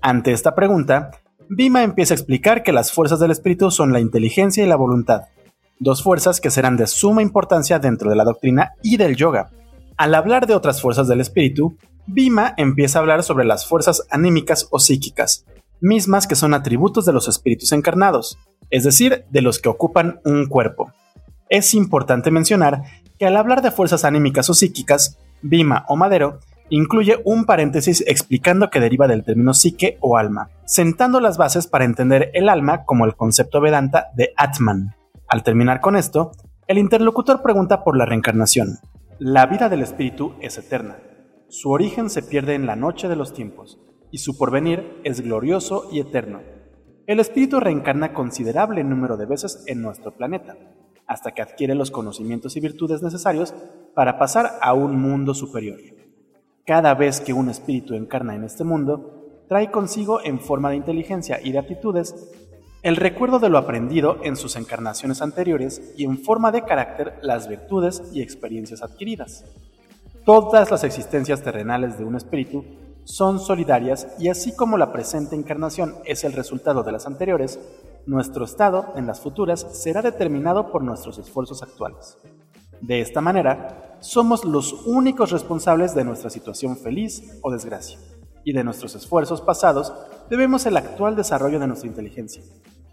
Ante 0.01 0.31
esta 0.31 0.55
pregunta, 0.55 1.11
Bima 1.49 1.83
empieza 1.83 2.13
a 2.13 2.17
explicar 2.17 2.63
que 2.63 2.71
las 2.71 2.91
fuerzas 2.91 3.19
del 3.19 3.31
espíritu 3.31 3.71
son 3.71 3.91
la 3.91 3.99
inteligencia 3.99 4.63
y 4.63 4.67
la 4.67 4.75
voluntad, 4.75 5.23
dos 5.79 6.03
fuerzas 6.03 6.39
que 6.39 6.51
serán 6.51 6.77
de 6.77 6.87
suma 6.87 7.21
importancia 7.21 7.79
dentro 7.79 8.09
de 8.09 8.15
la 8.15 8.23
doctrina 8.23 8.73
y 8.83 8.97
del 8.97 9.15
yoga. 9.15 9.49
Al 9.97 10.13
hablar 10.13 10.45
de 10.45 10.53
otras 10.53 10.81
fuerzas 10.81 11.07
del 11.07 11.21
espíritu, 11.21 11.75
Bima 12.05 12.53
empieza 12.57 12.99
a 12.99 13.01
hablar 13.01 13.23
sobre 13.23 13.45
las 13.45 13.67
fuerzas 13.67 14.05
anímicas 14.09 14.67
o 14.71 14.79
psíquicas, 14.79 15.45
mismas 15.81 16.27
que 16.27 16.35
son 16.35 16.53
atributos 16.53 17.05
de 17.05 17.13
los 17.13 17.27
espíritus 17.27 17.71
encarnados, 17.71 18.37
es 18.69 18.83
decir, 18.83 19.25
de 19.29 19.41
los 19.41 19.59
que 19.59 19.69
ocupan 19.69 20.21
un 20.23 20.47
cuerpo. 20.47 20.91
Es 21.49 21.73
importante 21.73 22.29
mencionar 22.31 22.83
que 23.17 23.25
al 23.25 23.35
hablar 23.35 23.61
de 23.61 23.71
fuerzas 23.71 24.05
anímicas 24.05 24.49
o 24.49 24.53
psíquicas, 24.53 25.17
Bima 25.41 25.85
o 25.87 25.95
Madero 25.95 26.39
incluye 26.69 27.21
un 27.25 27.45
paréntesis 27.45 28.03
explicando 28.07 28.69
que 28.69 28.79
deriva 28.79 29.07
del 29.07 29.23
término 29.23 29.53
psique 29.53 29.97
o 30.01 30.17
alma, 30.17 30.49
sentando 30.65 31.19
las 31.19 31.37
bases 31.37 31.67
para 31.67 31.85
entender 31.85 32.31
el 32.33 32.49
alma 32.49 32.85
como 32.85 33.05
el 33.05 33.15
concepto 33.15 33.61
Vedanta 33.61 34.07
de 34.15 34.33
Atman. 34.37 34.95
Al 35.27 35.43
terminar 35.43 35.81
con 35.81 35.95
esto, 35.95 36.31
el 36.67 36.77
interlocutor 36.77 37.41
pregunta 37.41 37.83
por 37.83 37.97
la 37.97 38.05
reencarnación. 38.05 38.77
La 39.17 39.45
vida 39.47 39.69
del 39.69 39.81
espíritu 39.81 40.35
es 40.41 40.57
eterna. 40.57 40.97
Su 41.49 41.71
origen 41.71 42.09
se 42.09 42.21
pierde 42.21 42.53
en 42.53 42.67
la 42.67 42.75
noche 42.75 43.07
de 43.07 43.15
los 43.15 43.33
tiempos, 43.33 43.79
y 44.11 44.19
su 44.19 44.37
porvenir 44.37 45.01
es 45.03 45.21
glorioso 45.21 45.89
y 45.91 45.99
eterno. 45.99 46.41
El 47.07 47.19
espíritu 47.19 47.59
reencarna 47.59 48.13
considerable 48.13 48.83
número 48.83 49.17
de 49.17 49.25
veces 49.25 49.63
en 49.65 49.81
nuestro 49.81 50.15
planeta, 50.15 50.55
hasta 51.07 51.31
que 51.31 51.41
adquiere 51.41 51.73
los 51.73 51.89
conocimientos 51.89 52.55
y 52.55 52.59
virtudes 52.59 53.01
necesarios 53.01 53.55
para 53.95 54.19
pasar 54.19 54.59
a 54.61 54.73
un 54.73 55.01
mundo 55.01 55.33
superior. 55.33 55.79
Cada 56.69 56.93
vez 56.93 57.19
que 57.19 57.33
un 57.33 57.49
espíritu 57.49 57.95
encarna 57.95 58.35
en 58.35 58.43
este 58.43 58.63
mundo, 58.63 59.41
trae 59.47 59.71
consigo 59.71 60.19
en 60.23 60.39
forma 60.39 60.69
de 60.69 60.75
inteligencia 60.75 61.39
y 61.43 61.51
de 61.51 61.57
aptitudes 61.57 62.13
el 62.83 62.95
recuerdo 62.95 63.39
de 63.39 63.49
lo 63.49 63.57
aprendido 63.57 64.17
en 64.21 64.35
sus 64.35 64.55
encarnaciones 64.55 65.23
anteriores 65.23 65.81
y 65.97 66.03
en 66.03 66.19
forma 66.19 66.51
de 66.51 66.61
carácter 66.61 67.17
las 67.23 67.47
virtudes 67.47 68.03
y 68.13 68.21
experiencias 68.21 68.83
adquiridas. 68.83 69.45
Todas 70.27 70.69
las 70.69 70.83
existencias 70.83 71.41
terrenales 71.41 71.97
de 71.97 72.05
un 72.05 72.15
espíritu 72.15 72.63
son 73.03 73.39
solidarias 73.39 74.07
y 74.19 74.29
así 74.29 74.55
como 74.55 74.77
la 74.77 74.93
presente 74.93 75.35
encarnación 75.35 75.95
es 76.05 76.23
el 76.23 76.33
resultado 76.33 76.83
de 76.83 76.91
las 76.91 77.07
anteriores, 77.07 77.59
nuestro 78.05 78.45
estado 78.45 78.93
en 78.95 79.07
las 79.07 79.19
futuras 79.21 79.65
será 79.71 80.03
determinado 80.03 80.71
por 80.71 80.83
nuestros 80.83 81.17
esfuerzos 81.17 81.63
actuales. 81.63 82.19
De 82.81 83.01
esta 83.01 83.21
manera, 83.21 83.97
somos 83.99 84.45
los 84.45 84.73
únicos 84.85 85.31
responsables 85.31 85.93
de 85.93 86.05
nuestra 86.05 86.29
situación 86.29 86.77
feliz 86.77 87.39
o 87.41 87.51
desgracia, 87.51 87.99
y 88.43 88.53
de 88.53 88.63
nuestros 88.63 88.95
esfuerzos 88.95 89.41
pasados 89.41 89.93
debemos 90.29 90.65
el 90.65 90.77
actual 90.77 91.15
desarrollo 91.15 91.59
de 91.59 91.67
nuestra 91.67 91.89
inteligencia, 91.89 92.41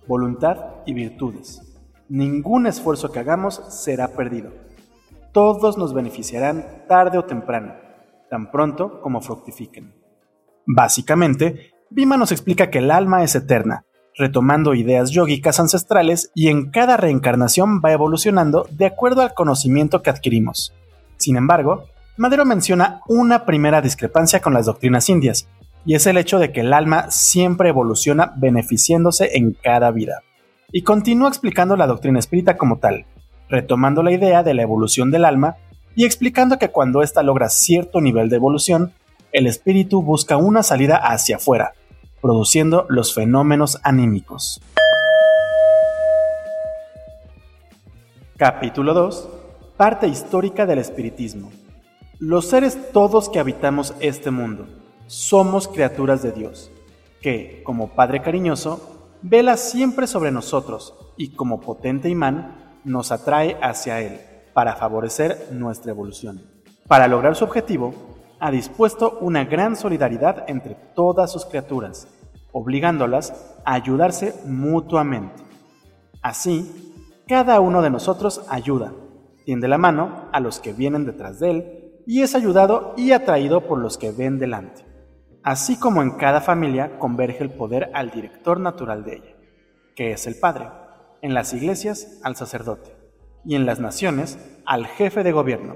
voluntad 0.07 0.57
y 0.85 0.95
virtudes. 0.95 1.62
Ningún 2.09 2.66
esfuerzo 2.66 3.11
que 3.11 3.21
hagamos 3.21 3.62
será 3.69 4.09
perdido. 4.09 4.52
Todos 5.33 5.78
nos 5.78 5.95
beneficiarán 5.95 6.85
tarde 6.88 7.19
o 7.19 7.25
temprano, 7.25 7.75
tan 8.31 8.50
pronto 8.50 9.00
como 9.00 9.21
fructifiquen. 9.21 9.95
Básicamente, 10.66 11.73
Bima 11.90 12.16
nos 12.16 12.33
explica 12.33 12.71
que 12.71 12.78
el 12.78 12.90
alma 12.90 13.23
es 13.23 13.35
eterna, 13.37 13.86
retomando 14.16 14.75
ideas 14.75 15.11
yógicas 15.11 15.61
ancestrales 15.61 16.30
y 16.35 16.49
en 16.49 16.70
cada 16.70 16.96
reencarnación 16.96 17.80
va 17.85 17.92
evolucionando 17.92 18.66
de 18.70 18.87
acuerdo 18.87 19.23
al 19.23 19.35
conocimiento 19.35 20.02
que 20.02 20.11
adquirimos. 20.11 20.73
Sin 21.18 21.37
embargo, 21.37 21.85
Madero 22.16 22.46
menciona 22.46 23.02
una 23.06 23.44
primera 23.44 23.82
discrepancia 23.82 24.40
con 24.40 24.54
las 24.54 24.66
doctrinas 24.66 25.08
indias, 25.11 25.49
y 25.85 25.94
es 25.94 26.06
el 26.06 26.16
hecho 26.16 26.38
de 26.38 26.50
que 26.50 26.61
el 26.61 26.73
alma 26.73 27.11
siempre 27.11 27.68
evoluciona 27.68 28.32
beneficiándose 28.37 29.37
en 29.37 29.52
cada 29.52 29.90
vida. 29.90 30.23
Y 30.73 30.82
continúa 30.82 31.28
explicando 31.28 31.76
la 31.76 31.87
doctrina 31.87 32.18
espírita 32.18 32.56
como 32.56 32.78
tal, 32.78 33.06
retomando 33.49 34.02
la 34.02 34.12
idea 34.12 34.42
de 34.42 34.54
la 34.54 34.62
evolución 34.62 35.11
del 35.11 35.25
alma 35.25 35.56
y 35.94 36.04
explicando 36.04 36.58
que 36.58 36.70
cuando 36.70 37.02
ésta 37.02 37.23
logra 37.23 37.49
cierto 37.49 38.00
nivel 38.00 38.28
de 38.28 38.37
evolución, 38.37 38.92
el 39.32 39.46
espíritu 39.46 40.02
busca 40.02 40.37
una 40.37 40.62
salida 40.62 40.96
hacia 40.96 41.37
afuera, 41.37 41.75
produciendo 42.26 42.87
los 42.88 43.14
fenómenos 43.14 43.78
anímicos. 43.85 44.61
Capítulo 48.37 48.95
2. 48.95 49.28
Parte 49.76 50.09
histórica 50.09 50.66
del 50.66 50.80
espiritismo. 50.80 51.52
Los 52.18 52.47
seres 52.47 52.90
todos 52.92 53.28
que 53.28 53.38
habitamos 53.38 53.95
este 54.00 54.33
mundo 54.33 54.66
somos 55.06 55.68
criaturas 55.68 56.25
de 56.25 56.33
Dios, 56.33 56.73
que, 57.23 57.62
como 57.64 57.90
Padre 57.90 58.23
cariñoso, 58.23 59.14
vela 59.23 59.56
siempre 59.56 60.09
sobre 60.09 60.33
nosotros 60.33 60.95
y 61.16 61.28
como 61.28 61.61
potente 61.61 62.09
imán 62.09 62.80
nos 62.83 63.12
atrae 63.12 63.56
hacia 63.62 64.00
Él 64.00 64.18
para 64.52 64.75
favorecer 64.75 65.50
nuestra 65.52 65.92
evolución. 65.92 66.42
Para 66.88 67.06
lograr 67.06 67.37
su 67.37 67.45
objetivo, 67.45 67.95
ha 68.40 68.50
dispuesto 68.50 69.16
una 69.21 69.45
gran 69.45 69.76
solidaridad 69.76 70.45
entre 70.49 70.75
todas 70.75 71.30
sus 71.30 71.45
criaturas, 71.47 72.09
obligándolas 72.59 73.35
a 73.67 73.75
ayudarse 73.75 74.35
mutuamente. 74.47 75.43
Así, 76.23 76.95
cada 77.29 77.61
uno 77.61 77.83
de 77.83 77.91
nosotros 77.91 78.47
ayuda, 78.49 78.95
tiende 79.45 79.69
la 79.69 79.77
mano 79.77 80.31
a 80.33 80.41
los 80.41 80.59
que 80.59 80.73
vienen 80.73 81.05
detrás 81.05 81.39
de 81.39 81.51
él 81.51 82.03
y 82.07 82.23
es 82.23 82.35
ayudado 82.35 82.95
y 82.97 83.13
atraído 83.13 83.67
por 83.67 83.79
los 83.79 83.99
que 83.99 84.11
ven 84.11 84.39
delante. 84.39 84.87
Así 85.43 85.79
como 85.79 86.01
en 86.01 86.13
cada 86.13 86.41
familia 86.41 86.99
converge 86.99 87.45
el 87.45 87.51
poder 87.51 87.91
al 87.93 88.11
director 88.11 88.59
natural 88.59 89.05
de 89.05 89.17
ella, 89.17 89.37
que 89.95 90.13
es 90.13 90.27
el 90.27 90.37
Padre, 90.37 90.71
en 91.21 91.35
las 91.35 91.53
iglesias 91.53 92.21
al 92.23 92.37
sacerdote 92.37 92.97
y 93.45 93.55
en 93.55 93.67
las 93.67 93.81
naciones 93.81 94.39
al 94.65 94.87
jefe 94.87 95.23
de 95.25 95.33
gobierno. 95.33 95.75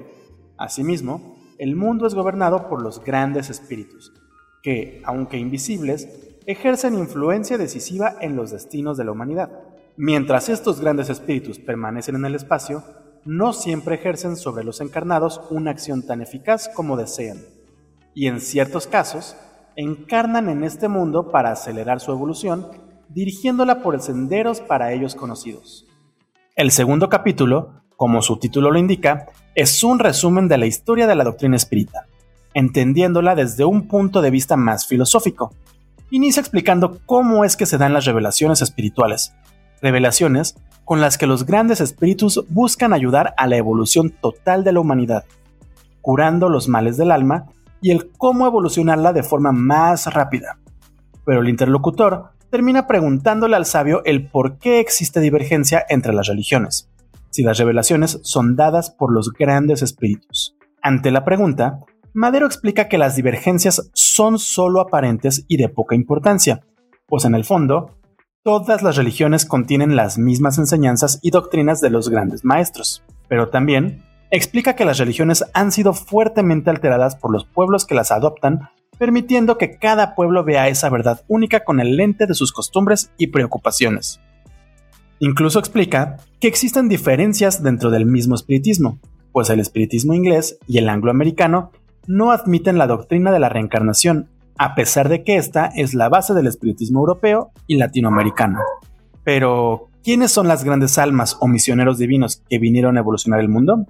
Asimismo, 0.56 1.36
el 1.58 1.76
mundo 1.76 2.06
es 2.06 2.14
gobernado 2.14 2.70
por 2.70 2.80
los 2.80 3.04
grandes 3.04 3.50
espíritus, 3.50 4.14
que, 4.62 5.02
aunque 5.04 5.36
invisibles, 5.36 6.29
ejercen 6.46 6.98
influencia 6.98 7.58
decisiva 7.58 8.16
en 8.20 8.36
los 8.36 8.50
destinos 8.50 8.96
de 8.96 9.04
la 9.04 9.12
humanidad. 9.12 9.50
Mientras 9.96 10.48
estos 10.48 10.80
grandes 10.80 11.10
espíritus 11.10 11.58
permanecen 11.58 12.16
en 12.16 12.24
el 12.24 12.34
espacio, 12.34 12.82
no 13.24 13.52
siempre 13.52 13.96
ejercen 13.96 14.36
sobre 14.36 14.64
los 14.64 14.80
encarnados 14.80 15.40
una 15.50 15.70
acción 15.70 16.06
tan 16.06 16.22
eficaz 16.22 16.68
como 16.68 16.96
desean, 16.96 17.38
y 18.14 18.26
en 18.26 18.40
ciertos 18.40 18.86
casos, 18.86 19.36
encarnan 19.76 20.48
en 20.48 20.64
este 20.64 20.88
mundo 20.88 21.30
para 21.30 21.52
acelerar 21.52 22.00
su 22.00 22.12
evolución, 22.12 22.66
dirigiéndola 23.08 23.82
por 23.82 24.00
senderos 24.00 24.60
para 24.60 24.92
ellos 24.92 25.14
conocidos. 25.14 25.86
El 26.56 26.70
segundo 26.70 27.08
capítulo, 27.08 27.82
como 27.96 28.22
su 28.22 28.38
título 28.38 28.70
lo 28.70 28.78
indica, 28.78 29.26
es 29.54 29.82
un 29.84 29.98
resumen 29.98 30.48
de 30.48 30.58
la 30.58 30.66
historia 30.66 31.06
de 31.06 31.14
la 31.14 31.24
doctrina 31.24 31.56
espírita, 31.56 32.06
entendiéndola 32.54 33.34
desde 33.34 33.64
un 33.64 33.88
punto 33.88 34.22
de 34.22 34.30
vista 34.30 34.56
más 34.56 34.86
filosófico. 34.86 35.52
Inicia 36.10 36.40
explicando 36.40 36.98
cómo 37.06 37.44
es 37.44 37.56
que 37.56 37.66
se 37.66 37.78
dan 37.78 37.92
las 37.92 38.04
revelaciones 38.04 38.62
espirituales, 38.62 39.32
revelaciones 39.80 40.56
con 40.84 41.00
las 41.00 41.16
que 41.16 41.28
los 41.28 41.46
grandes 41.46 41.80
espíritus 41.80 42.44
buscan 42.48 42.92
ayudar 42.92 43.32
a 43.36 43.46
la 43.46 43.56
evolución 43.56 44.10
total 44.10 44.64
de 44.64 44.72
la 44.72 44.80
humanidad, 44.80 45.24
curando 46.00 46.48
los 46.48 46.68
males 46.68 46.96
del 46.96 47.12
alma 47.12 47.46
y 47.80 47.92
el 47.92 48.10
cómo 48.10 48.48
evolucionarla 48.48 49.12
de 49.12 49.22
forma 49.22 49.52
más 49.52 50.12
rápida. 50.12 50.58
Pero 51.24 51.42
el 51.42 51.48
interlocutor 51.48 52.30
termina 52.50 52.88
preguntándole 52.88 53.54
al 53.54 53.64
sabio 53.64 54.02
el 54.04 54.28
por 54.28 54.58
qué 54.58 54.80
existe 54.80 55.20
divergencia 55.20 55.86
entre 55.88 56.12
las 56.12 56.26
religiones, 56.26 56.90
si 57.30 57.44
las 57.44 57.58
revelaciones 57.58 58.18
son 58.24 58.56
dadas 58.56 58.90
por 58.90 59.12
los 59.12 59.32
grandes 59.32 59.82
espíritus. 59.82 60.56
Ante 60.82 61.12
la 61.12 61.24
pregunta, 61.24 61.78
Madero 62.12 62.46
explica 62.46 62.88
que 62.88 62.98
las 62.98 63.14
divergencias 63.14 63.90
son 63.94 64.38
solo 64.38 64.80
aparentes 64.80 65.44
y 65.46 65.56
de 65.58 65.68
poca 65.68 65.94
importancia, 65.94 66.60
pues 67.06 67.24
en 67.24 67.34
el 67.34 67.44
fondo, 67.44 67.96
todas 68.42 68.82
las 68.82 68.96
religiones 68.96 69.44
contienen 69.44 69.94
las 69.94 70.18
mismas 70.18 70.58
enseñanzas 70.58 71.20
y 71.22 71.30
doctrinas 71.30 71.80
de 71.80 71.90
los 71.90 72.08
grandes 72.08 72.44
maestros, 72.44 73.04
pero 73.28 73.48
también 73.50 74.02
explica 74.32 74.74
que 74.74 74.84
las 74.84 74.98
religiones 74.98 75.44
han 75.54 75.70
sido 75.70 75.92
fuertemente 75.92 76.70
alteradas 76.70 77.14
por 77.14 77.32
los 77.32 77.44
pueblos 77.44 77.86
que 77.86 77.94
las 77.94 78.10
adoptan, 78.10 78.70
permitiendo 78.98 79.56
que 79.56 79.78
cada 79.78 80.14
pueblo 80.16 80.44
vea 80.44 80.68
esa 80.68 80.90
verdad 80.90 81.22
única 81.28 81.64
con 81.64 81.78
el 81.78 81.96
lente 81.96 82.26
de 82.26 82.34
sus 82.34 82.52
costumbres 82.52 83.12
y 83.18 83.28
preocupaciones. 83.28 84.20
Incluso 85.20 85.58
explica 85.58 86.16
que 86.40 86.48
existen 86.48 86.88
diferencias 86.88 87.62
dentro 87.62 87.90
del 87.90 88.06
mismo 88.06 88.34
espiritismo, 88.34 88.98
pues 89.32 89.48
el 89.50 89.60
espiritismo 89.60 90.14
inglés 90.14 90.58
y 90.66 90.78
el 90.78 90.88
angloamericano 90.88 91.70
no 92.06 92.32
admiten 92.32 92.78
la 92.78 92.86
doctrina 92.86 93.30
de 93.32 93.38
la 93.38 93.48
reencarnación, 93.48 94.28
a 94.58 94.74
pesar 94.74 95.08
de 95.08 95.24
que 95.24 95.36
esta 95.36 95.66
es 95.66 95.94
la 95.94 96.08
base 96.08 96.34
del 96.34 96.46
espiritismo 96.46 97.00
europeo 97.00 97.50
y 97.66 97.76
latinoamericano. 97.76 98.58
Pero, 99.24 99.88
¿quiénes 100.02 100.32
son 100.32 100.48
las 100.48 100.64
grandes 100.64 100.98
almas 100.98 101.36
o 101.40 101.48
misioneros 101.48 101.98
divinos 101.98 102.42
que 102.48 102.58
vinieron 102.58 102.96
a 102.96 103.00
evolucionar 103.00 103.40
el 103.40 103.48
mundo? 103.48 103.86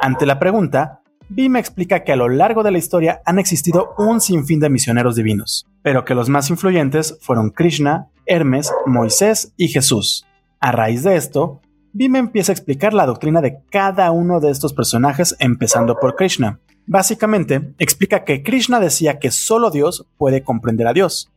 Ante 0.00 0.26
la 0.26 0.38
pregunta, 0.38 1.00
Bima 1.28 1.58
explica 1.58 2.04
que 2.04 2.12
a 2.12 2.16
lo 2.16 2.28
largo 2.28 2.62
de 2.62 2.70
la 2.70 2.78
historia 2.78 3.22
han 3.24 3.38
existido 3.38 3.94
un 3.96 4.20
sinfín 4.20 4.60
de 4.60 4.68
misioneros 4.68 5.16
divinos, 5.16 5.66
pero 5.82 6.04
que 6.04 6.14
los 6.14 6.28
más 6.28 6.50
influyentes 6.50 7.18
fueron 7.22 7.50
Krishna, 7.50 8.08
Hermes, 8.26 8.72
Moisés 8.86 9.54
y 9.56 9.68
Jesús. 9.68 10.26
A 10.60 10.72
raíz 10.72 11.02
de 11.02 11.16
esto, 11.16 11.60
Bima 11.92 12.18
empieza 12.18 12.52
a 12.52 12.54
explicar 12.54 12.92
la 12.92 13.06
doctrina 13.06 13.40
de 13.40 13.62
cada 13.70 14.10
uno 14.10 14.40
de 14.40 14.50
estos 14.50 14.72
personajes, 14.72 15.36
empezando 15.38 15.96
por 15.98 16.16
Krishna. 16.16 16.60
Básicamente, 16.86 17.74
explica 17.78 18.24
que 18.24 18.42
Krishna 18.42 18.80
decía 18.80 19.18
que 19.18 19.30
solo 19.30 19.70
Dios 19.70 20.06
puede 20.18 20.42
comprender 20.42 20.86
a 20.86 20.92
Dios, 20.92 21.32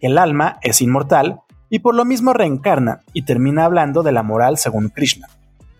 el 0.00 0.18
alma 0.18 0.58
es 0.62 0.80
inmortal 0.80 1.40
y 1.70 1.80
por 1.80 1.94
lo 1.94 2.04
mismo 2.04 2.32
reencarna 2.32 3.00
y 3.12 3.22
termina 3.22 3.64
hablando 3.64 4.02
de 4.02 4.12
la 4.12 4.22
moral 4.22 4.58
según 4.58 4.88
Krishna, 4.88 5.28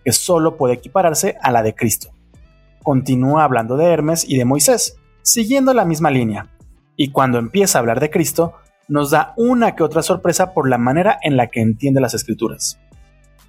que 0.03 0.11
solo 0.11 0.57
puede 0.57 0.75
equipararse 0.75 1.37
a 1.41 1.51
la 1.51 1.63
de 1.63 1.75
Cristo 1.75 2.13
continúa 2.83 3.45
hablando 3.45 3.77
de 3.77 3.85
Hermes 3.85 4.29
y 4.29 4.37
de 4.37 4.45
Moisés, 4.45 4.97
siguiendo 5.23 5.73
la 5.73 5.85
misma 5.85 6.11
línea, 6.11 6.49
y 6.95 7.09
cuando 7.11 7.39
empieza 7.39 7.77
a 7.77 7.81
hablar 7.81 7.99
de 7.99 8.11
Cristo, 8.11 8.53
nos 8.87 9.09
da 9.09 9.33
una 9.37 9.75
que 9.75 9.83
otra 9.83 10.03
sorpresa 10.03 10.53
por 10.53 10.69
la 10.69 10.77
manera 10.77 11.17
en 11.23 11.37
la 11.37 11.47
que 11.47 11.61
entiende 11.61 12.01
las 12.01 12.13
escrituras. 12.13 12.79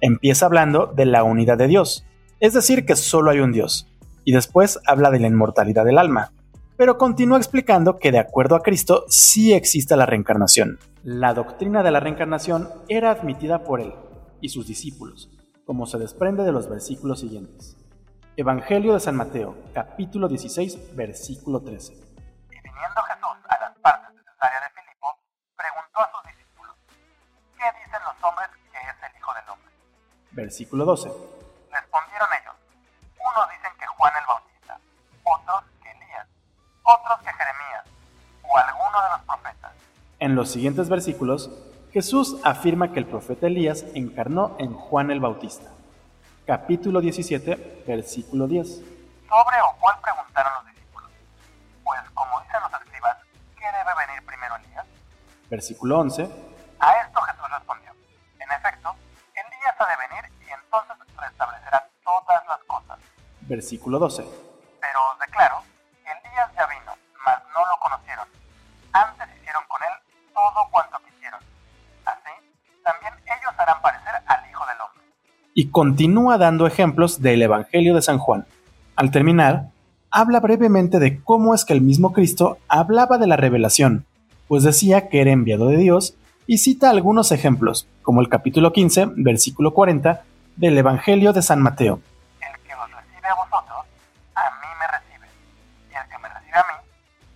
Empieza 0.01 0.47
hablando 0.47 0.87
de 0.87 1.05
la 1.05 1.23
unidad 1.23 1.57
de 1.57 1.67
Dios, 1.67 2.05
es 2.39 2.53
decir, 2.53 2.85
que 2.85 2.95
solo 2.95 3.31
hay 3.31 3.39
un 3.39 3.51
Dios, 3.51 3.87
y 4.25 4.33
después 4.33 4.79
habla 4.85 5.11
de 5.11 5.19
la 5.19 5.27
inmortalidad 5.27 5.85
del 5.85 5.99
alma, 5.99 6.33
pero 6.75 6.97
continúa 6.97 7.37
explicando 7.37 7.99
que 7.99 8.11
de 8.11 8.19
acuerdo 8.19 8.55
a 8.55 8.61
Cristo 8.61 9.05
sí 9.07 9.53
existe 9.53 9.95
la 9.95 10.05
reencarnación. 10.05 10.79
La 11.03 11.33
doctrina 11.33 11.83
de 11.83 11.91
la 11.91 12.01
reencarnación 12.01 12.69
era 12.89 13.11
admitida 13.11 13.63
por 13.63 13.79
él 13.79 13.93
y 14.41 14.49
sus 14.49 14.67
discípulos, 14.67 15.29
como 15.65 15.85
se 15.85 15.99
desprende 15.99 16.43
de 16.43 16.51
los 16.51 16.67
versículos 16.67 17.21
siguientes. 17.21 17.77
Evangelio 18.35 18.93
de 18.93 18.99
San 18.99 19.15
Mateo, 19.15 19.55
capítulo 19.73 20.27
16, 20.27 20.95
versículo 20.95 21.61
13. 21.61 21.93
Y 21.93 21.97
viniendo 22.49 23.01
Jesús 23.07 23.37
a 23.47 23.59
las 23.61 23.79
partes 23.79 24.13
de 24.13 24.21
Cesarea 24.23 24.59
de 24.59 24.81
Filipo, 24.81 25.07
preguntó 25.55 25.99
a 25.99 26.11
sus 26.11 26.31
discípulos, 26.31 26.75
¿qué 27.55 27.63
dicen 27.79 28.01
los 28.03 28.29
hombres 28.29 28.49
que 28.71 28.77
es 28.77 29.11
el 29.11 29.17
Hijo 29.17 29.33
del 29.33 29.49
Hombre? 29.49 29.71
Versículo 30.31 30.83
12. 30.83 31.34
Los 40.45 40.51
siguientes 40.51 40.89
versículos, 40.89 41.49
Jesús 41.91 42.37
afirma 42.43 42.93
que 42.93 42.99
el 42.99 43.07
profeta 43.07 43.47
Elías 43.47 43.83
encarnó 43.95 44.55
en 44.59 44.75
Juan 44.75 45.09
el 45.09 45.19
Bautista 45.19 45.71
capítulo 46.45 47.01
17, 47.01 47.83
versículo 47.87 48.45
10. 48.45 48.67
Sobre 48.67 49.57
o 49.59 49.75
cuál 49.79 49.95
preguntaron 50.03 50.53
los 50.57 50.65
discípulos. 50.71 51.09
Pues 51.83 51.99
como 52.13 52.41
dicen 52.41 52.61
los 52.61 52.79
escribas, 52.79 53.17
¿qué 53.55 53.65
debe 53.65 54.05
venir 54.05 54.23
primero 54.23 54.55
Elías? 54.57 54.85
Versículo 55.49 55.99
11. 56.01 56.29
A 56.77 56.91
esto 57.01 57.21
Jesús 57.21 57.45
respondió. 57.49 57.91
En 58.37 58.51
efecto, 58.51 58.95
Elías 59.33 59.75
ha 59.79 59.85
de 59.87 60.07
venir 60.07 60.31
y 60.45 60.51
entonces 60.53 60.95
restablecerá 61.17 61.89
todas 62.03 62.45
las 62.45 62.63
cosas. 62.65 62.99
Versículo 63.41 63.97
12. 63.97 64.44
Continúa 75.75 76.37
dando 76.37 76.67
ejemplos 76.67 77.21
del 77.21 77.41
Evangelio 77.41 77.95
de 77.95 78.01
San 78.01 78.17
Juan. 78.17 78.45
Al 78.95 79.11
terminar, 79.11 79.71
habla 80.09 80.39
brevemente 80.39 80.99
de 80.99 81.21
cómo 81.21 81.53
es 81.53 81.65
que 81.65 81.73
el 81.73 81.81
mismo 81.81 82.13
Cristo 82.13 82.59
hablaba 82.69 83.17
de 83.17 83.27
la 83.27 83.35
revelación, 83.35 84.05
pues 84.47 84.63
decía 84.63 85.09
que 85.09 85.19
era 85.19 85.33
enviado 85.33 85.67
de 85.67 85.75
Dios 85.75 86.15
y 86.47 86.59
cita 86.59 86.89
algunos 86.89 87.33
ejemplos, 87.33 87.89
como 88.03 88.21
el 88.21 88.29
capítulo 88.29 88.71
15, 88.71 89.07
versículo 89.17 89.73
40 89.73 90.23
del 90.55 90.77
Evangelio 90.77 91.33
de 91.33 91.41
San 91.41 91.61
Mateo. 91.61 91.99
El 92.39 92.57
que 92.65 92.73
os 92.73 92.89
recibe 92.91 93.27
a 93.27 93.35
vosotros, 93.35 93.85
a 94.33 94.43
mí 94.61 94.67
me 94.79 94.87
recibe, 94.97 95.27
y 95.91 95.95
el 95.97 96.09
que 96.09 96.17
me 96.21 96.29
recibe 96.29 96.57
a 96.57 96.63
mí, 96.71 96.87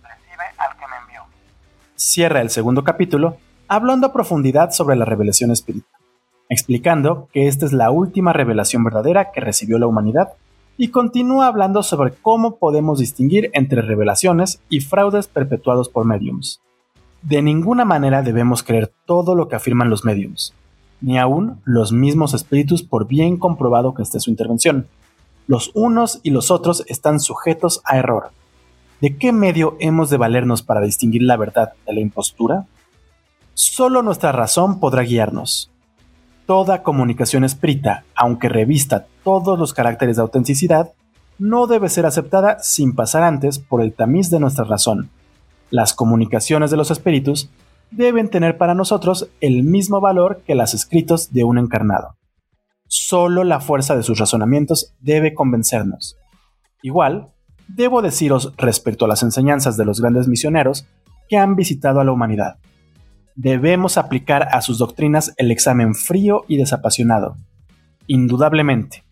recibe 0.02 0.44
al 0.56 0.76
que 0.78 0.86
me 0.86 0.96
envió. 0.96 1.22
Cierra 1.94 2.40
el 2.40 2.48
segundo 2.48 2.84
capítulo 2.84 3.36
hablando 3.68 4.06
a 4.06 4.12
profundidad 4.14 4.70
sobre 4.70 4.96
la 4.96 5.04
revelación 5.04 5.50
espiritual 5.50 5.99
explicando 6.50 7.28
que 7.32 7.46
esta 7.46 7.64
es 7.64 7.72
la 7.72 7.90
última 7.90 8.34
revelación 8.34 8.84
verdadera 8.84 9.30
que 9.32 9.40
recibió 9.40 9.78
la 9.78 9.86
humanidad, 9.86 10.34
y 10.76 10.88
continúa 10.88 11.46
hablando 11.46 11.82
sobre 11.82 12.12
cómo 12.12 12.56
podemos 12.56 12.98
distinguir 12.98 13.50
entre 13.52 13.82
revelaciones 13.82 14.60
y 14.68 14.80
fraudes 14.80 15.28
perpetuados 15.28 15.88
por 15.88 16.04
mediums. 16.04 16.60
De 17.22 17.42
ninguna 17.42 17.84
manera 17.84 18.22
debemos 18.22 18.62
creer 18.62 18.92
todo 19.04 19.34
lo 19.34 19.46
que 19.46 19.56
afirman 19.56 19.90
los 19.90 20.04
mediums, 20.04 20.54
ni 21.00 21.18
aún 21.18 21.60
los 21.64 21.92
mismos 21.92 22.34
espíritus 22.34 22.82
por 22.82 23.06
bien 23.06 23.36
comprobado 23.36 23.94
que 23.94 24.02
esté 24.02 24.20
su 24.20 24.30
intervención. 24.30 24.86
Los 25.46 25.70
unos 25.74 26.20
y 26.22 26.30
los 26.30 26.50
otros 26.50 26.82
están 26.88 27.20
sujetos 27.20 27.82
a 27.84 27.98
error. 27.98 28.30
¿De 29.00 29.16
qué 29.16 29.32
medio 29.32 29.76
hemos 29.80 30.10
de 30.10 30.16
valernos 30.16 30.62
para 30.62 30.80
distinguir 30.80 31.22
la 31.22 31.36
verdad 31.36 31.74
de 31.86 31.92
la 31.92 32.00
impostura? 32.00 32.66
Solo 33.54 34.02
nuestra 34.02 34.32
razón 34.32 34.80
podrá 34.80 35.02
guiarnos. 35.02 35.70
Toda 36.50 36.82
comunicación 36.82 37.44
escrita, 37.44 38.02
aunque 38.16 38.48
revista 38.48 39.06
todos 39.22 39.56
los 39.56 39.72
caracteres 39.72 40.16
de 40.16 40.22
autenticidad, 40.22 40.90
no 41.38 41.68
debe 41.68 41.88
ser 41.88 42.06
aceptada 42.06 42.58
sin 42.58 42.96
pasar 42.96 43.22
antes 43.22 43.60
por 43.60 43.80
el 43.80 43.92
tamiz 43.92 44.30
de 44.30 44.40
nuestra 44.40 44.64
razón. 44.64 45.10
Las 45.70 45.94
comunicaciones 45.94 46.72
de 46.72 46.76
los 46.76 46.90
espíritus 46.90 47.50
deben 47.92 48.30
tener 48.30 48.58
para 48.58 48.74
nosotros 48.74 49.30
el 49.40 49.62
mismo 49.62 50.00
valor 50.00 50.42
que 50.44 50.56
las 50.56 50.74
escritos 50.74 51.32
de 51.32 51.44
un 51.44 51.56
encarnado. 51.56 52.16
Solo 52.88 53.44
la 53.44 53.60
fuerza 53.60 53.94
de 53.94 54.02
sus 54.02 54.18
razonamientos 54.18 54.92
debe 54.98 55.34
convencernos. 55.34 56.16
Igual, 56.82 57.28
debo 57.68 58.02
deciros 58.02 58.52
respecto 58.56 59.04
a 59.04 59.08
las 59.08 59.22
enseñanzas 59.22 59.76
de 59.76 59.84
los 59.84 60.00
grandes 60.00 60.26
misioneros 60.26 60.84
que 61.28 61.36
han 61.36 61.54
visitado 61.54 62.00
a 62.00 62.04
la 62.04 62.10
humanidad 62.10 62.56
debemos 63.34 63.96
aplicar 63.98 64.48
a 64.52 64.60
sus 64.62 64.78
doctrinas 64.78 65.34
el 65.36 65.50
examen 65.50 65.94
frío 65.94 66.44
y 66.48 66.56
desapasionado. 66.56 67.36
Indudablemente, 68.06 69.04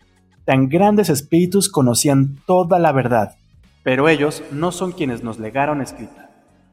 tan 0.45 0.69
grandes 0.69 1.09
espíritus 1.09 1.69
conocían 1.69 2.37
toda 2.45 2.79
la 2.79 2.91
verdad, 2.91 3.35
pero 3.83 4.09
ellos 4.09 4.43
no 4.51 4.71
son 4.71 4.91
quienes 4.91 5.23
nos 5.23 5.39
legaron 5.39 5.81
escrita. 5.81 6.29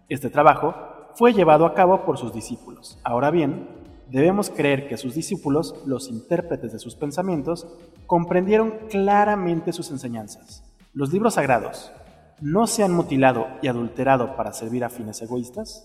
Este 0.09 0.29
trabajo 0.29 0.75
fue 1.15 1.33
llevado 1.33 1.65
a 1.65 1.75
cabo 1.75 2.05
por 2.05 2.19
sus 2.19 2.33
discípulos. 2.33 2.99
Ahora 3.05 3.31
bien, 3.31 3.69
debemos 4.11 4.51
creer 4.51 4.89
que 4.89 4.97
sus 4.97 5.15
discípulos, 5.15 5.75
los 5.87 6.11
intérpretes 6.11 6.73
de 6.73 6.79
sus 6.79 6.95
pensamientos, 6.95 7.67
comprendieron 8.07 8.75
claramente 8.91 9.73
sus 9.73 9.91
enseñanzas. 9.91 10.63
Los 10.93 11.13
libros 11.13 11.35
sagrados 11.35 11.93
no 12.41 12.67
se 12.67 12.83
han 12.83 12.93
mutilado 12.93 13.47
y 13.63 13.69
adulterado 13.69 14.37
para 14.37 14.53
servir 14.53 14.85
a 14.85 14.91
fines 14.91 15.23
egoístas. 15.23 15.85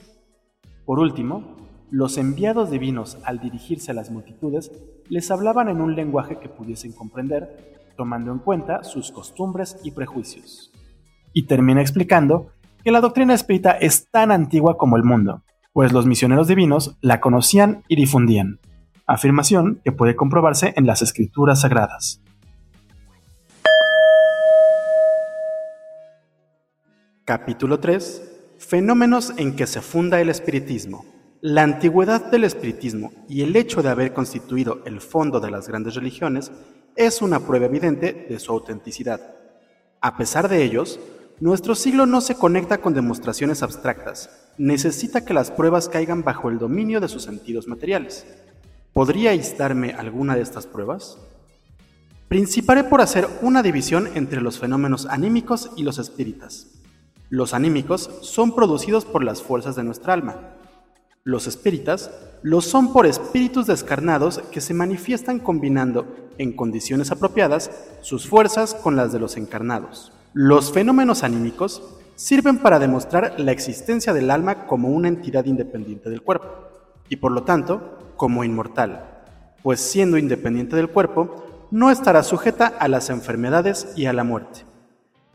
Por 0.92 1.00
último, 1.00 1.56
los 1.90 2.18
enviados 2.18 2.70
divinos, 2.70 3.18
al 3.24 3.40
dirigirse 3.40 3.92
a 3.92 3.94
las 3.94 4.12
multitudes, 4.12 4.74
les 5.08 5.32
hablaban 5.32 5.70
en 5.70 5.80
un 5.80 5.96
lenguaje 5.96 6.38
que 6.38 6.50
pudiesen 6.50 6.92
comprender, 6.92 7.80
tomando 7.96 8.34
en 8.34 8.40
cuenta 8.40 8.84
sus 8.84 9.10
costumbres 9.14 9.80
y 9.86 9.92
prejuicios. 9.92 10.70
Y 11.32 11.44
termina 11.44 11.80
explicando 11.80 12.52
que 12.84 12.92
la 12.92 13.00
doctrina 13.00 13.34
espírita 13.34 13.72
es 13.72 14.10
tan 14.12 14.34
antigua 14.34 14.78
como 14.78 14.98
el 14.98 15.06
mundo, 15.06 15.44
pues 15.72 15.94
los 15.94 16.06
misioneros 16.06 16.50
divinos 16.50 16.98
la 17.00 17.22
conocían 17.22 17.86
y 17.88 17.96
difundían, 17.96 18.60
afirmación 19.08 19.80
que 19.86 19.94
puede 19.94 20.18
comprobarse 20.18 20.74
en 20.76 20.88
las 20.88 21.02
escrituras 21.02 21.62
sagradas. 21.62 22.22
Capítulo 27.24 27.80
3. 27.80 28.31
Fenómenos 28.62 29.34
en 29.38 29.56
que 29.56 29.66
se 29.66 29.82
funda 29.82 30.22
el 30.22 30.30
espiritismo. 30.30 31.04
La 31.42 31.64
antigüedad 31.64 32.30
del 32.30 32.44
espiritismo 32.44 33.12
y 33.28 33.42
el 33.42 33.56
hecho 33.56 33.82
de 33.82 33.90
haber 33.90 34.14
constituido 34.14 34.82
el 34.86 35.02
fondo 35.02 35.40
de 35.40 35.50
las 35.50 35.68
grandes 35.68 35.96
religiones 35.96 36.52
es 36.96 37.24
una 37.24 37.40
prueba 37.40 37.66
evidente 37.66 38.28
de 38.30 38.40
su 38.40 38.52
autenticidad. 38.52 39.20
A 40.00 40.16
pesar 40.16 40.48
de 40.48 40.64
ellos, 40.64 41.00
nuestro 41.40 41.74
siglo 41.74 42.06
no 42.06 42.22
se 42.22 42.36
conecta 42.36 42.78
con 42.78 42.94
demostraciones 42.94 43.64
abstractas, 43.64 44.30
necesita 44.60 45.26
que 45.26 45.34
las 45.34 45.50
pruebas 45.50 45.90
caigan 45.90 46.24
bajo 46.24 46.50
el 46.50 46.60
dominio 46.60 47.02
de 47.02 47.10
sus 47.10 47.24
sentidos 47.24 47.68
materiales. 47.68 48.28
¿Podríais 48.94 49.58
darme 49.58 49.96
alguna 49.96 50.36
de 50.36 50.44
estas 50.44 50.68
pruebas? 50.68 51.18
Principaré 52.30 52.84
por 52.84 53.02
hacer 53.02 53.28
una 53.42 53.64
división 53.64 54.08
entre 54.14 54.40
los 54.40 54.60
fenómenos 54.60 55.08
anímicos 55.08 55.72
y 55.76 55.82
los 55.82 55.98
espíritas. 55.98 56.81
Los 57.32 57.54
anímicos 57.54 58.10
son 58.24 58.54
producidos 58.54 59.06
por 59.06 59.24
las 59.24 59.42
fuerzas 59.42 59.78
de 59.78 59.86
nuestra 59.86 60.12
alma. 60.12 60.58
Los 61.24 61.48
espíritas 61.48 62.12
lo 62.42 62.60
son 62.60 62.92
por 62.92 63.06
espíritus 63.06 63.68
descarnados 63.68 64.40
que 64.52 64.60
se 64.60 64.74
manifiestan 64.74 65.40
combinando, 65.40 66.14
en 66.38 66.52
condiciones 66.52 67.10
apropiadas, 67.10 67.72
sus 68.02 68.28
fuerzas 68.28 68.76
con 68.76 68.98
las 68.98 69.14
de 69.14 69.20
los 69.20 69.38
encarnados. 69.38 70.12
Los 70.34 70.74
fenómenos 70.74 71.24
anímicos 71.24 71.82
sirven 72.16 72.58
para 72.58 72.80
demostrar 72.80 73.40
la 73.40 73.54
existencia 73.54 74.12
del 74.12 74.30
alma 74.30 74.68
como 74.68 74.90
una 74.90 75.08
entidad 75.08 75.46
independiente 75.46 76.10
del 76.10 76.24
cuerpo, 76.24 76.50
y 77.08 77.16
por 77.16 77.32
lo 77.32 77.44
tanto 77.44 78.14
como 78.18 78.44
inmortal, 78.44 79.24
pues 79.64 79.80
siendo 79.80 80.18
independiente 80.18 80.76
del 80.76 80.90
cuerpo, 80.90 81.68
no 81.72 81.92
estará 81.92 82.24
sujeta 82.24 82.68
a 82.68 82.90
las 82.90 83.10
enfermedades 83.10 83.94
y 83.96 84.08
a 84.08 84.12
la 84.12 84.26
muerte. 84.26 84.66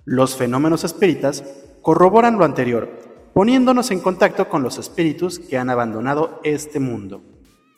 Los 0.05 0.37
fenómenos 0.37 0.85
espíritas 0.85 1.43
corroboran 1.87 2.37
lo 2.37 2.44
anterior, 2.44 2.90
poniéndonos 3.33 3.92
en 3.92 4.01
contacto 4.01 4.49
con 4.49 4.64
los 4.64 4.77
espíritus 4.77 5.38
que 5.38 5.57
han 5.57 5.70
abandonado 5.70 6.40
este 6.42 6.81
mundo. 6.81 7.22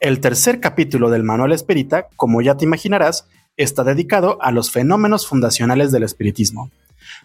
El 0.01 0.21
tercer 0.21 0.61
capítulo 0.61 1.11
del 1.11 1.25
Manual 1.25 1.53
Espírita, 1.53 2.09
como 2.16 2.40
ya 2.40 2.57
te 2.57 2.64
imaginarás, 2.64 3.29
está 3.59 3.85
dedicado 3.85 4.38
a 4.40 4.51
los 4.51 4.71
fenómenos 4.71 5.27
fundacionales 5.27 5.92
del 5.92 6.05
espiritismo. 6.05 6.71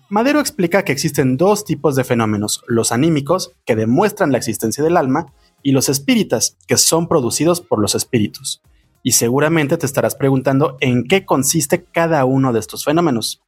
Madero 0.09 0.41
explica 0.41 0.83
que 0.83 0.91
existen 0.91 1.37
dos 1.37 1.63
tipos 1.63 1.95
de 1.95 2.03
fenómenos, 2.03 2.65
los 2.67 2.91
anímicos, 2.91 3.53
que 3.63 3.77
demuestran 3.77 4.33
la 4.33 4.39
existencia 4.39 4.83
del 4.83 4.97
alma, 4.97 5.27
y 5.61 5.71
los 5.71 5.87
espíritas, 5.87 6.57
que 6.67 6.75
son 6.75 7.07
producidos 7.07 7.61
por 7.61 7.79
los 7.79 7.95
espíritus. 7.95 8.61
Y 9.03 9.13
seguramente 9.13 9.77
te 9.77 9.85
estarás 9.85 10.15
preguntando 10.15 10.75
en 10.81 11.07
qué 11.07 11.25
consiste 11.25 11.85
cada 11.85 12.25
uno 12.25 12.51
de 12.51 12.59
estos 12.59 12.83
fenómenos. 12.83 13.41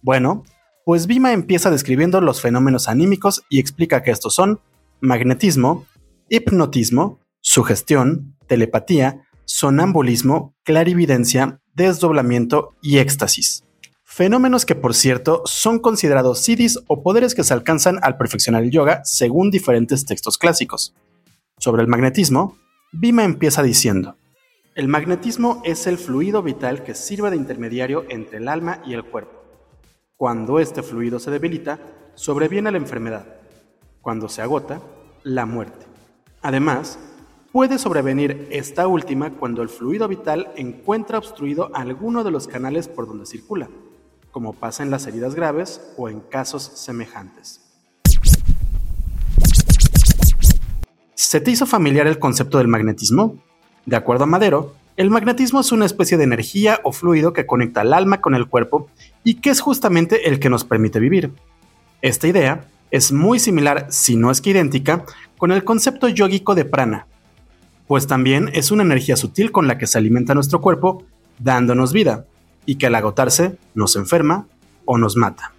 Bueno, 0.00 0.42
pues 0.84 1.06
Bima 1.06 1.32
empieza 1.32 1.70
describiendo 1.70 2.20
los 2.20 2.40
fenómenos 2.40 2.88
anímicos 2.88 3.42
y 3.48 3.60
explica 3.60 4.02
que 4.02 4.10
estos 4.10 4.34
son 4.34 4.60
magnetismo, 5.00 5.86
hipnotismo, 6.28 7.20
sugestión, 7.40 8.36
telepatía, 8.46 9.22
sonambulismo, 9.44 10.54
clarividencia, 10.64 11.60
desdoblamiento 11.74 12.74
y 12.80 12.98
éxtasis. 12.98 13.64
Fenómenos 14.04 14.66
que, 14.66 14.74
por 14.74 14.94
cierto, 14.94 15.42
son 15.46 15.78
considerados 15.78 16.40
siddhis 16.40 16.78
o 16.86 17.02
poderes 17.02 17.34
que 17.34 17.44
se 17.44 17.54
alcanzan 17.54 17.98
al 18.02 18.18
perfeccionar 18.18 18.62
el 18.62 18.70
yoga 18.70 19.00
según 19.04 19.50
diferentes 19.50 20.04
textos 20.04 20.36
clásicos. 20.36 20.94
Sobre 21.58 21.82
el 21.82 21.88
magnetismo, 21.88 22.56
Bima 22.92 23.24
empieza 23.24 23.62
diciendo, 23.62 24.16
el 24.74 24.88
magnetismo 24.88 25.60
es 25.64 25.86
el 25.86 25.98
fluido 25.98 26.42
vital 26.42 26.82
que 26.82 26.94
sirve 26.94 27.30
de 27.30 27.36
intermediario 27.36 28.04
entre 28.08 28.38
el 28.38 28.48
alma 28.48 28.82
y 28.86 28.94
el 28.94 29.04
cuerpo. 29.04 29.41
Cuando 30.22 30.60
este 30.60 30.84
fluido 30.84 31.18
se 31.18 31.32
debilita, 31.32 31.80
sobreviene 32.14 32.70
la 32.70 32.76
enfermedad. 32.76 33.26
Cuando 34.00 34.28
se 34.28 34.40
agota, 34.40 34.80
la 35.24 35.46
muerte. 35.46 35.84
Además, 36.42 36.96
puede 37.50 37.76
sobrevenir 37.76 38.46
esta 38.52 38.86
última 38.86 39.32
cuando 39.32 39.62
el 39.62 39.68
fluido 39.68 40.06
vital 40.06 40.52
encuentra 40.54 41.18
obstruido 41.18 41.72
alguno 41.74 42.22
de 42.22 42.30
los 42.30 42.46
canales 42.46 42.86
por 42.86 43.08
donde 43.08 43.26
circula 43.26 43.68
como 44.30 44.52
pasa 44.52 44.84
en 44.84 44.92
las 44.92 45.08
heridas 45.08 45.34
graves 45.34 45.92
o 45.96 46.08
en 46.08 46.20
casos 46.20 46.62
semejantes. 46.62 47.60
¿Se 51.14 51.40
te 51.40 51.50
hizo 51.50 51.66
familiar 51.66 52.06
el 52.06 52.20
concepto 52.20 52.58
del 52.58 52.68
magnetismo? 52.68 53.42
De 53.86 53.96
acuerdo 53.96 54.22
a 54.22 54.28
Madero, 54.28 54.76
el 54.96 55.10
magnetismo 55.10 55.60
es 55.60 55.72
una 55.72 55.86
especie 55.86 56.18
de 56.18 56.24
energía 56.24 56.80
o 56.84 56.92
fluido 56.92 57.32
que 57.32 57.46
conecta 57.46 57.80
al 57.80 57.94
alma 57.94 58.20
con 58.20 58.34
el 58.34 58.46
cuerpo 58.46 58.88
y 59.24 59.34
que 59.34 59.50
es 59.50 59.60
justamente 59.60 60.28
el 60.28 60.38
que 60.38 60.50
nos 60.50 60.64
permite 60.64 61.00
vivir. 61.00 61.32
Esta 62.02 62.28
idea 62.28 62.66
es 62.90 63.10
muy 63.10 63.38
similar, 63.38 63.86
si 63.88 64.16
no 64.16 64.30
es 64.30 64.40
que 64.40 64.50
idéntica, 64.50 65.04
con 65.38 65.50
el 65.50 65.64
concepto 65.64 66.08
yógico 66.08 66.54
de 66.54 66.66
prana, 66.66 67.06
pues 67.86 68.06
también 68.06 68.50
es 68.52 68.70
una 68.70 68.82
energía 68.82 69.16
sutil 69.16 69.50
con 69.50 69.66
la 69.66 69.78
que 69.78 69.86
se 69.86 69.98
alimenta 69.98 70.34
nuestro 70.34 70.60
cuerpo, 70.60 71.04
dándonos 71.38 71.92
vida, 71.92 72.26
y 72.66 72.76
que 72.76 72.86
al 72.86 72.94
agotarse 72.94 73.56
nos 73.74 73.96
enferma 73.96 74.46
o 74.84 74.98
nos 74.98 75.16
mata. 75.16 75.52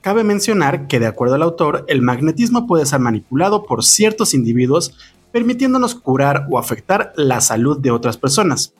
Cabe 0.00 0.22
mencionar 0.22 0.86
que 0.86 1.00
de 1.00 1.06
acuerdo 1.06 1.34
al 1.34 1.42
autor, 1.42 1.86
el 1.88 2.02
magnetismo 2.02 2.66
puede 2.66 2.84
ser 2.84 3.00
manipulado 3.00 3.64
por 3.64 3.82
ciertos 3.82 4.34
individuos 4.34 4.98
permitiéndonos 5.34 5.96
curar 5.96 6.46
o 6.48 6.60
afectar 6.60 7.12
la 7.16 7.40
salud 7.40 7.80
de 7.80 7.90
otras 7.90 8.16
personas. 8.16 8.72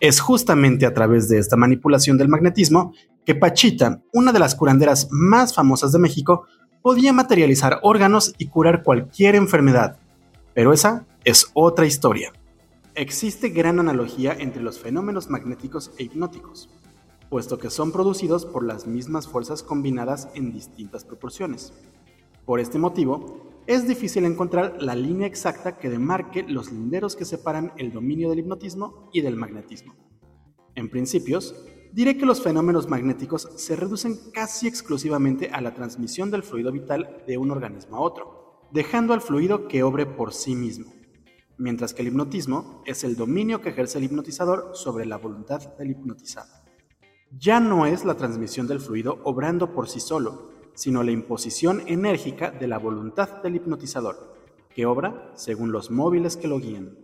Es 0.00 0.20
justamente 0.20 0.84
a 0.84 0.92
través 0.92 1.30
de 1.30 1.38
esta 1.38 1.56
manipulación 1.56 2.18
del 2.18 2.28
magnetismo 2.28 2.92
que 3.24 3.34
Pachita, 3.34 4.02
una 4.12 4.30
de 4.30 4.38
las 4.38 4.54
curanderas 4.54 5.08
más 5.10 5.54
famosas 5.54 5.92
de 5.92 5.98
México, 5.98 6.44
podía 6.82 7.14
materializar 7.14 7.78
órganos 7.80 8.34
y 8.36 8.48
curar 8.48 8.82
cualquier 8.82 9.34
enfermedad. 9.34 9.96
Pero 10.52 10.74
esa 10.74 11.06
es 11.24 11.50
otra 11.54 11.86
historia. 11.86 12.34
Existe 12.94 13.48
gran 13.48 13.80
analogía 13.80 14.36
entre 14.38 14.62
los 14.62 14.78
fenómenos 14.78 15.30
magnéticos 15.30 15.90
e 15.96 16.02
hipnóticos, 16.02 16.68
puesto 17.30 17.58
que 17.58 17.70
son 17.70 17.92
producidos 17.92 18.44
por 18.44 18.62
las 18.62 18.86
mismas 18.86 19.26
fuerzas 19.26 19.62
combinadas 19.62 20.28
en 20.34 20.52
distintas 20.52 21.02
proporciones. 21.02 21.72
Por 22.44 22.60
este 22.60 22.78
motivo, 22.78 23.53
es 23.66 23.86
difícil 23.86 24.24
encontrar 24.24 24.82
la 24.82 24.94
línea 24.94 25.26
exacta 25.26 25.78
que 25.78 25.90
demarque 25.90 26.42
los 26.42 26.70
linderos 26.70 27.16
que 27.16 27.24
separan 27.24 27.72
el 27.76 27.92
dominio 27.92 28.30
del 28.30 28.40
hipnotismo 28.40 29.08
y 29.12 29.20
del 29.20 29.36
magnetismo. 29.36 29.94
En 30.74 30.90
principios, 30.90 31.54
diré 31.92 32.16
que 32.16 32.26
los 32.26 32.42
fenómenos 32.42 32.88
magnéticos 32.88 33.48
se 33.56 33.76
reducen 33.76 34.18
casi 34.32 34.66
exclusivamente 34.66 35.50
a 35.50 35.60
la 35.60 35.74
transmisión 35.74 36.30
del 36.30 36.42
fluido 36.42 36.72
vital 36.72 37.22
de 37.26 37.38
un 37.38 37.50
organismo 37.50 37.96
a 37.96 38.00
otro, 38.00 38.68
dejando 38.72 39.14
al 39.14 39.20
fluido 39.20 39.68
que 39.68 39.82
obre 39.82 40.06
por 40.06 40.32
sí 40.32 40.54
mismo 40.54 40.92
mientras 41.58 41.94
que 41.94 42.02
el 42.02 42.08
hipnotismo 42.08 42.82
es 42.84 43.04
el 43.04 43.16
dominio 43.16 43.60
que 43.60 43.70
ejerce 43.70 43.98
el 43.98 44.04
hipnotizador 44.04 44.70
sobre 44.74 45.06
la 45.06 45.18
voluntad 45.18 45.60
del 45.76 45.90
hipnotizado. 45.90 46.52
Ya 47.36 47.60
no 47.60 47.86
es 47.86 48.04
la 48.04 48.16
transmisión 48.16 48.66
del 48.66 48.80
fluido 48.80 49.20
obrando 49.24 49.74
por 49.74 49.88
sí 49.88 50.00
solo, 50.00 50.50
sino 50.74 51.02
la 51.02 51.12
imposición 51.12 51.82
enérgica 51.86 52.50
de 52.50 52.66
la 52.66 52.78
voluntad 52.78 53.42
del 53.42 53.56
hipnotizador, 53.56 54.34
que 54.74 54.86
obra 54.86 55.30
según 55.34 55.72
los 55.72 55.90
móviles 55.90 56.36
que 56.36 56.48
lo 56.48 56.58
guían. 56.58 56.98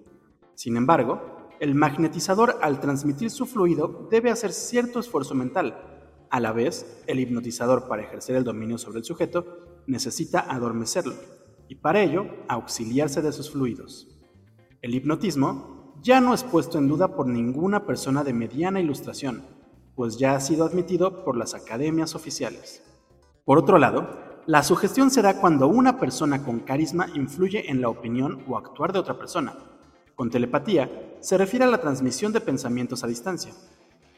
Sin 0.54 0.76
embargo, 0.76 1.48
el 1.61 1.74
magnetizador 1.74 2.59
al 2.62 2.80
transmitir 2.80 3.30
su 3.30 3.46
fluido 3.46 4.09
debe 4.11 4.30
hacer 4.30 4.52
cierto 4.52 4.98
esfuerzo 4.98 5.35
mental. 5.35 5.78
A 6.30 6.40
la 6.40 6.52
vez, 6.52 7.02
el 7.06 7.20
hipnotizador 7.20 7.87
para 7.87 8.02
ejercer 8.02 8.37
el 8.37 8.44
dominio 8.44 8.78
sobre 8.78 8.98
el 8.98 9.04
sujeto 9.04 9.83
necesita 9.87 10.40
adormecerlo, 10.40 11.14
y 11.68 11.76
para 11.76 12.02
ello 12.02 12.26
auxiliarse 12.48 13.22
de 13.22 13.33
sus 13.33 13.50
fluidos. 13.50 14.09
El 14.83 14.94
hipnotismo 14.94 15.94
ya 16.02 16.20
no 16.20 16.33
es 16.33 16.44
puesto 16.44 16.78
en 16.78 16.88
duda 16.88 17.14
por 17.14 17.26
ninguna 17.26 17.85
persona 17.85 18.24
de 18.24 18.33
mediana 18.33 18.80
ilustración, 18.80 19.44
pues 19.94 20.16
ya 20.16 20.35
ha 20.35 20.40
sido 20.40 20.64
admitido 20.64 21.24
por 21.24 21.37
las 21.37 21.54
academias 21.54 22.14
oficiales. 22.14 22.83
Por 23.50 23.58
otro 23.58 23.78
lado, 23.78 24.08
la 24.46 24.62
sugestión 24.62 25.10
se 25.10 25.22
da 25.22 25.40
cuando 25.40 25.66
una 25.66 25.98
persona 25.98 26.44
con 26.44 26.60
carisma 26.60 27.08
influye 27.16 27.68
en 27.68 27.80
la 27.80 27.88
opinión 27.88 28.44
o 28.46 28.56
actuar 28.56 28.92
de 28.92 29.00
otra 29.00 29.18
persona, 29.18 29.56
Con 30.14 30.30
telepatía 30.30 30.88
se 31.18 31.36
refiere 31.36 31.64
a 31.64 31.68
la 31.68 31.80
transmisión 31.80 32.32
de 32.32 32.40
pensamientos 32.40 33.02
a 33.02 33.08
distancia. 33.08 33.52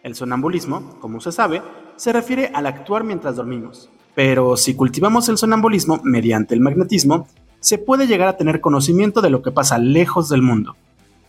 El 0.03 0.15
sonambulismo, 0.17 1.01
como 1.01 1.19
se 1.23 1.33
sabe, 1.33 1.63
se 1.97 2.13
refiere 2.13 2.51
al 2.53 2.67
actuar 2.67 3.05
mientras 3.05 3.37
dormimos. 3.37 3.89
Pero 4.15 4.59
si 4.59 4.75
cultivamos 4.75 5.31
el 5.31 5.39
sonambulismo 5.39 6.03
mediante 6.05 6.55
el 6.55 6.61
magnetismo, 6.61 7.27
se 7.59 7.79
puede 7.79 8.07
llegar 8.07 8.29
a 8.29 8.37
tener 8.37 8.61
conocimiento 8.61 9.23
de 9.23 9.31
lo 9.31 9.41
que 9.41 9.51
pasa 9.51 9.79
lejos 9.79 10.29
del 10.29 10.43
mundo, 10.43 10.77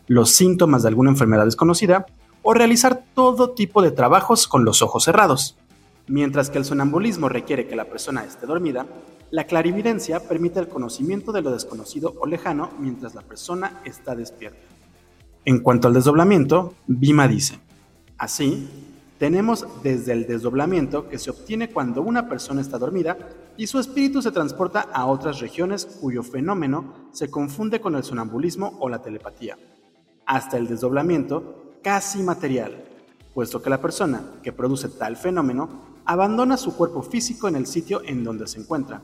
los 0.07 0.31
síntomas 0.31 0.81
de 0.83 0.89
alguna 0.89 1.11
enfermedad 1.11 1.45
desconocida 1.45 2.05
o 2.41 2.53
realizar 2.53 3.01
todo 3.15 3.51
tipo 3.51 3.81
de 3.81 3.91
trabajos 3.91 4.49
con 4.49 4.65
los 4.65 4.81
ojos 4.81 5.05
cerrados. 5.05 5.57
Mientras 6.07 6.49
que 6.49 6.57
el 6.57 6.65
sonambulismo 6.65 7.29
requiere 7.29 7.67
que 7.67 7.75
la 7.75 7.85
persona 7.85 8.25
esté 8.25 8.45
dormida, 8.45 8.85
la 9.31 9.45
clarividencia 9.45 10.19
permite 10.19 10.59
el 10.59 10.67
conocimiento 10.67 11.31
de 11.31 11.41
lo 11.41 11.51
desconocido 11.51 12.13
o 12.19 12.27
lejano 12.27 12.71
mientras 12.79 13.15
la 13.15 13.21
persona 13.21 13.81
está 13.85 14.15
despierta. 14.15 14.59
En 15.45 15.59
cuanto 15.59 15.87
al 15.87 15.93
desdoblamiento, 15.93 16.73
Bima 16.87 17.27
dice, 17.27 17.57
así, 18.17 18.69
tenemos 19.17 19.65
desde 19.81 20.11
el 20.11 20.27
desdoblamiento 20.27 21.07
que 21.07 21.19
se 21.19 21.29
obtiene 21.29 21.69
cuando 21.69 22.01
una 22.01 22.27
persona 22.27 22.59
está 22.59 22.77
dormida 22.77 23.17
y 23.55 23.67
su 23.67 23.79
espíritu 23.79 24.21
se 24.21 24.31
transporta 24.31 24.81
a 24.91 25.05
otras 25.05 25.39
regiones 25.39 25.85
cuyo 25.85 26.23
fenómeno 26.23 26.93
se 27.13 27.31
confunde 27.31 27.79
con 27.79 27.95
el 27.95 28.03
sonambulismo 28.03 28.77
o 28.79 28.89
la 28.89 29.01
telepatía, 29.01 29.57
hasta 30.25 30.57
el 30.57 30.67
desdoblamiento 30.67 31.75
casi 31.81 32.21
material, 32.23 32.83
puesto 33.33 33.61
que 33.61 33.69
la 33.69 33.81
persona 33.81 34.21
que 34.43 34.51
produce 34.51 34.89
tal 34.89 35.15
fenómeno 35.15 35.92
abandona 36.05 36.57
su 36.57 36.75
cuerpo 36.75 37.01
físico 37.01 37.47
en 37.47 37.55
el 37.55 37.65
sitio 37.65 38.01
en 38.05 38.23
donde 38.23 38.47
se 38.47 38.59
encuentra 38.59 39.01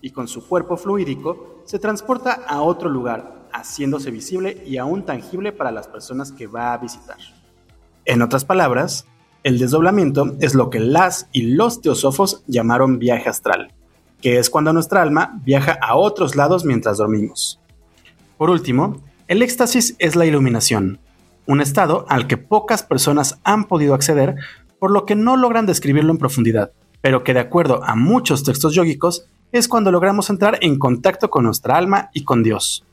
y 0.00 0.10
con 0.10 0.28
su 0.28 0.46
cuerpo 0.46 0.76
fluídico 0.76 1.62
se 1.64 1.78
transporta 1.78 2.42
a 2.46 2.60
otro 2.60 2.90
lugar, 2.90 3.46
haciéndose 3.52 4.10
visible 4.10 4.62
y 4.66 4.76
aún 4.76 5.04
tangible 5.04 5.52
para 5.52 5.70
las 5.70 5.86
personas 5.86 6.32
que 6.32 6.46
va 6.46 6.74
a 6.74 6.78
visitar. 6.78 7.18
En 8.04 8.20
otras 8.20 8.44
palabras, 8.44 9.06
el 9.44 9.58
desdoblamiento 9.58 10.36
es 10.40 10.54
lo 10.54 10.70
que 10.70 10.80
las 10.80 11.28
y 11.32 11.42
los 11.42 11.80
teosófos 11.80 12.42
llamaron 12.46 12.98
viaje 12.98 13.28
astral, 13.28 13.72
que 14.20 14.38
es 14.38 14.50
cuando 14.50 14.72
nuestra 14.72 15.02
alma 15.02 15.40
viaja 15.44 15.78
a 15.80 15.96
otros 15.96 16.36
lados 16.36 16.64
mientras 16.64 16.98
dormimos. 16.98 17.60
Por 18.38 18.50
último, 18.50 19.00
el 19.28 19.42
éxtasis 19.42 19.94
es 19.98 20.16
la 20.16 20.26
iluminación, 20.26 20.98
un 21.46 21.60
estado 21.60 22.06
al 22.08 22.26
que 22.26 22.36
pocas 22.36 22.82
personas 22.82 23.40
han 23.44 23.64
podido 23.64 23.94
acceder 23.94 24.36
por 24.82 24.90
lo 24.90 25.06
que 25.06 25.14
no 25.14 25.36
logran 25.36 25.64
describirlo 25.64 26.10
en 26.10 26.18
profundidad, 26.18 26.72
pero 27.00 27.22
que 27.22 27.34
de 27.34 27.38
acuerdo 27.38 27.84
a 27.84 27.94
muchos 27.94 28.42
textos 28.42 28.74
yógicos 28.74 29.26
es 29.52 29.68
cuando 29.68 29.92
logramos 29.92 30.28
entrar 30.28 30.58
en 30.60 30.76
contacto 30.76 31.30
con 31.30 31.44
nuestra 31.44 31.76
alma 31.76 32.10
y 32.12 32.24
con 32.24 32.42
Dios. 32.42 32.84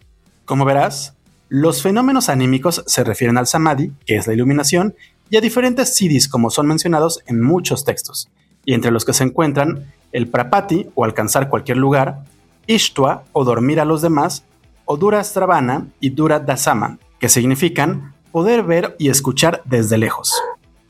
Como 0.45 0.65
verás, 0.65 1.15
los 1.47 1.82
fenómenos 1.82 2.30
anímicos 2.30 2.84
se 2.86 3.04
refieren 3.04 3.39
al 3.39 3.47
samadhi, 3.47 3.91
que 4.06 4.17
es 4.17 4.28
la 4.28 4.36
iluminación, 4.36 4.93
y 5.32 5.38
a 5.38 5.41
diferentes 5.41 5.95
siddhis 5.95 6.30
como 6.30 6.52
son 6.52 6.67
mencionados 6.67 7.23
en 7.25 7.41
muchos 7.41 7.84
textos, 7.86 8.30
y 8.65 8.75
entre 8.75 8.91
los 8.91 9.04
que 9.04 9.13
se 9.13 9.23
encuentran 9.23 9.91
el 10.12 10.28
prapati 10.28 10.91
o 10.93 11.06
alcanzar 11.06 11.49
cualquier 11.49 11.78
lugar, 11.78 12.19
ishtva 12.67 13.23
o 13.34 13.43
dormir 13.43 13.80
a 13.80 13.86
los 13.86 14.04
demás, 14.04 14.43
o 14.86 14.95
dura 14.95 15.23
stravana 15.23 15.88
y 15.99 16.12
dura 16.12 16.38
dasama, 16.38 16.99
que 17.17 17.30
significan 17.30 18.13
poder 18.32 18.62
ver 18.62 18.95
y 18.99 19.10
escuchar 19.10 19.63
desde 19.65 19.97
lejos. 19.97 20.39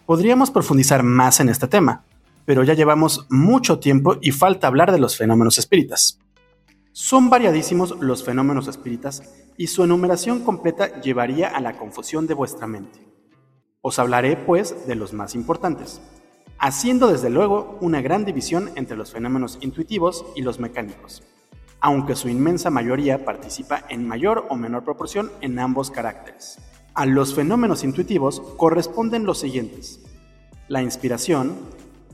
Podríamos 0.09 0.49
profundizar 0.49 1.03
más 1.03 1.39
en 1.39 1.49
este 1.49 1.67
tema, 1.67 2.03
pero 2.43 2.63
ya 2.63 2.73
llevamos 2.73 3.27
mucho 3.29 3.77
tiempo 3.77 4.17
y 4.21 4.31
falta 4.31 4.65
hablar 4.65 4.91
de 4.91 4.97
los 4.97 5.15
fenómenos 5.15 5.59
espíritas. 5.59 6.17
Son 6.93 7.29
variadísimos 7.29 7.95
los 7.99 8.23
fenómenos 8.23 8.67
espíritas 8.67 9.21
y 9.55 9.67
su 9.67 9.83
enumeración 9.83 10.43
completa 10.43 10.99
llevaría 11.01 11.49
a 11.49 11.61
la 11.61 11.77
confusión 11.77 12.25
de 12.25 12.33
vuestra 12.33 12.65
mente. 12.65 12.99
Os 13.81 13.99
hablaré, 13.99 14.35
pues, 14.35 14.87
de 14.87 14.95
los 14.95 15.13
más 15.13 15.35
importantes, 15.35 16.01
haciendo 16.57 17.11
desde 17.11 17.29
luego 17.29 17.77
una 17.79 18.01
gran 18.01 18.25
división 18.25 18.71
entre 18.73 18.97
los 18.97 19.11
fenómenos 19.11 19.59
intuitivos 19.61 20.25
y 20.35 20.41
los 20.41 20.59
mecánicos, 20.59 21.21
aunque 21.81 22.15
su 22.15 22.29
inmensa 22.29 22.71
mayoría 22.71 23.25
participa 23.25 23.83
en 23.89 24.07
mayor 24.07 24.47
o 24.49 24.55
menor 24.55 24.83
proporción 24.83 25.31
en 25.41 25.59
ambos 25.59 25.91
caracteres. 25.91 26.57
A 26.99 27.05
los 27.05 27.33
fenómenos 27.33 27.85
intuitivos 27.85 28.41
corresponden 28.57 29.23
los 29.23 29.39
siguientes. 29.39 30.01
La 30.67 30.83
inspiración, 30.83 31.55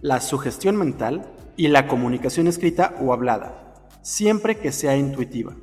la 0.01 0.21
sugestión 0.21 0.75
mental 0.75 1.25
y 1.57 1.69
la 1.69 1.87
comunicación 1.87 2.45
escrita 2.45 2.95
o 3.01 3.11
hablada, 3.11 3.73
siempre 4.03 4.59
que 4.59 4.71
sea 4.71 4.95
intuitiva. 4.95 5.55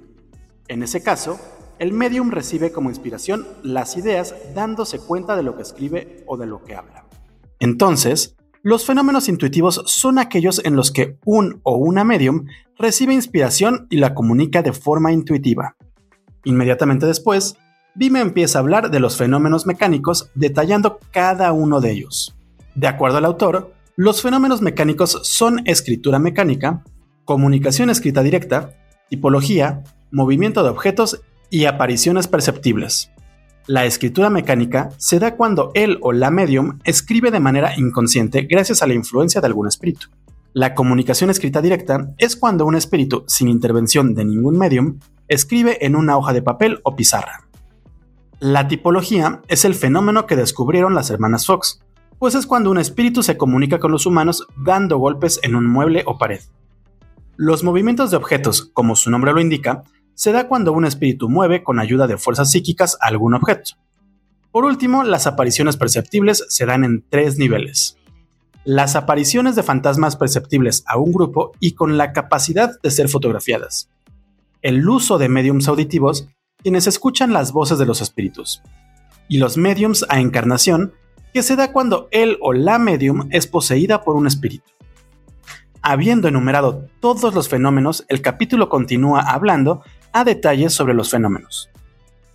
En 0.67 0.83
ese 0.83 1.05
caso, 1.05 1.39
el 1.79 1.93
medium 1.93 2.33
recibe 2.33 2.73
como 2.73 2.91
inspiración 2.91 3.47
las 3.63 3.97
ideas 3.97 4.35
dándose 4.57 4.99
cuenta 4.99 5.37
de 5.37 5.45
lo 5.45 5.55
que 5.55 5.63
escribe 5.63 6.25
o 6.27 6.37
de 6.37 6.47
lo 6.47 6.65
que 6.65 6.75
habla. 6.75 7.07
Entonces, 7.61 8.35
los 8.63 8.85
fenómenos 8.85 9.29
intuitivos 9.29 9.85
son 9.87 10.19
aquellos 10.19 10.61
en 10.65 10.75
los 10.75 10.91
que 10.91 11.17
un 11.25 11.61
o 11.63 11.77
una 11.77 12.03
medium 12.03 12.47
recibe 12.77 13.15
inspiración 13.15 13.87
y 13.89 13.99
la 13.99 14.15
comunica 14.15 14.63
de 14.63 14.73
forma 14.73 15.13
intuitiva. 15.13 15.77
Inmediatamente 16.43 17.07
después, 17.07 17.57
Bime 17.95 18.21
empieza 18.21 18.59
a 18.59 18.63
hablar 18.63 18.91
de 18.91 19.01
los 19.01 19.19
fenómenos 19.19 19.67
mecánicos 19.67 20.31
detallando 20.35 20.99
cada 21.11 21.53
uno 21.53 21.81
de 21.83 21.91
ellos. 21.93 22.35
De 22.75 22.87
acuerdo 22.87 23.19
al 23.19 23.27
autor, 23.27 23.75
los 23.97 24.23
fenómenos 24.23 24.63
mecánicos 24.63 25.21
son 25.25 25.61
escritura 25.67 26.19
mecánica, 26.19 26.83
comunicación 27.27 27.91
escrita 27.91 28.23
directa, 28.23 28.75
tipología, 29.11 29.83
movimiento 30.11 30.63
de 30.63 30.71
objetos 30.71 31.21
y 31.51 31.67
apariciones 31.67 32.29
perceptibles. 32.29 33.11
La 33.67 33.85
escritura 33.85 34.31
mecánica 34.31 34.89
se 34.97 35.19
da 35.19 35.37
cuando 35.37 35.71
él 35.75 35.99
o 36.01 36.13
la 36.13 36.31
medium 36.31 36.79
escribe 36.85 37.31
de 37.31 37.41
manera 37.41 37.79
inconsciente 37.79 38.47
gracias 38.51 38.83
a 38.83 38.87
la 38.87 38.95
influencia 38.95 39.43
de 39.43 39.49
algún 39.49 39.69
espíritu. 39.69 40.09
La 40.55 40.75
comunicación 40.75 41.29
escrita 41.29 41.61
directa 41.61 42.09
es 42.17 42.37
cuando 42.37 42.65
un 42.65 42.75
espíritu, 42.75 43.25
sin 43.29 43.49
intervención 43.49 44.15
de 44.15 44.25
ningún 44.25 44.57
medium, 44.57 44.99
escribe 45.29 45.85
en 45.85 45.95
una 45.95 46.17
hoja 46.17 46.33
de 46.33 46.43
papel 46.43 46.81
o 46.85 46.97
pizarra. 46.97 47.52
La 48.43 48.67
tipología 48.67 49.41
es 49.47 49.65
el 49.65 49.77
fenómeno 49.77 50.27
que 50.27 50.35
descubrieron 50.35 50.97
las 50.97 51.11
hermanas 51.11 51.47
Fox, 51.47 51.81
pues 52.19 52.35
es 52.35 52.45
cuando 52.45 52.73
un 52.73 52.79
espíritu 52.79 53.23
se 53.23 53.37
comunica 53.37 53.79
con 53.79 53.93
los 53.93 54.05
humanos 54.05 54.49
dando 54.57 54.99
golpes 54.99 55.39
en 55.45 55.55
un 55.55 55.65
mueble 55.65 56.03
o 56.07 56.19
pared. 56.19 56.41
Los 57.37 57.63
movimientos 57.63 58.11
de 58.11 58.17
objetos, 58.17 58.69
como 58.75 58.97
su 58.97 59.13
nombre 59.13 59.33
lo 59.33 59.41
indica, 59.41 59.85
se 60.15 60.33
da 60.33 60.49
cuando 60.49 60.73
un 60.73 60.85
espíritu 60.85 61.29
mueve 61.29 61.63
con 61.63 61.79
ayuda 61.79 62.09
de 62.09 62.19
fuerzas 62.19 62.51
psíquicas 62.51 62.99
algún 63.01 63.35
objeto. 63.35 63.77
Por 64.51 64.65
último, 64.65 65.05
las 65.05 65.29
apariciones 65.29 65.77
perceptibles 65.77 66.45
se 66.49 66.67
dan 66.67 66.83
en 66.83 67.05
tres 67.09 67.39
niveles. 67.39 67.97
Las 68.65 68.97
apariciones 68.97 69.55
de 69.55 69.63
fantasmas 69.63 70.17
perceptibles 70.17 70.83
a 70.89 70.99
un 70.99 71.13
grupo 71.13 71.53
y 71.61 71.75
con 71.75 71.97
la 71.97 72.13
capacidad 72.13 72.73
de 72.83 72.91
ser 72.91 73.09
fotografiadas. 73.09 73.89
El 74.63 74.89
uso 74.89 75.19
de 75.19 75.29
mediums 75.29 75.69
auditivos 75.69 76.27
quienes 76.63 76.87
escuchan 76.87 77.33
las 77.33 77.53
voces 77.53 77.79
de 77.79 77.87
los 77.87 78.01
espíritus, 78.01 78.63
y 79.29 79.39
los 79.39 79.57
mediums 79.57 80.05
a 80.09 80.21
encarnación, 80.21 80.95
que 81.33 81.43
se 81.43 81.57
da 81.57 81.73
cuando 81.73 82.09
él 82.11 82.39
o 82.41 82.53
la 82.53 82.79
medium 82.79 83.29
es 83.31 83.47
poseída 83.47 84.03
por 84.03 84.17
un 84.17 84.27
espíritu. 84.27 84.71
Habiendo 85.81 86.29
enumerado 86.29 86.87
todos 87.01 87.35
los 87.35 87.49
fenómenos, 87.49 88.05
el 88.09 88.23
capítulo 88.23 88.69
continúa 88.69 89.21
hablando 89.21 89.83
a 90.13 90.25
detalles 90.25 90.73
sobre 90.73 90.95
los 90.95 91.11
fenómenos. 91.11 91.71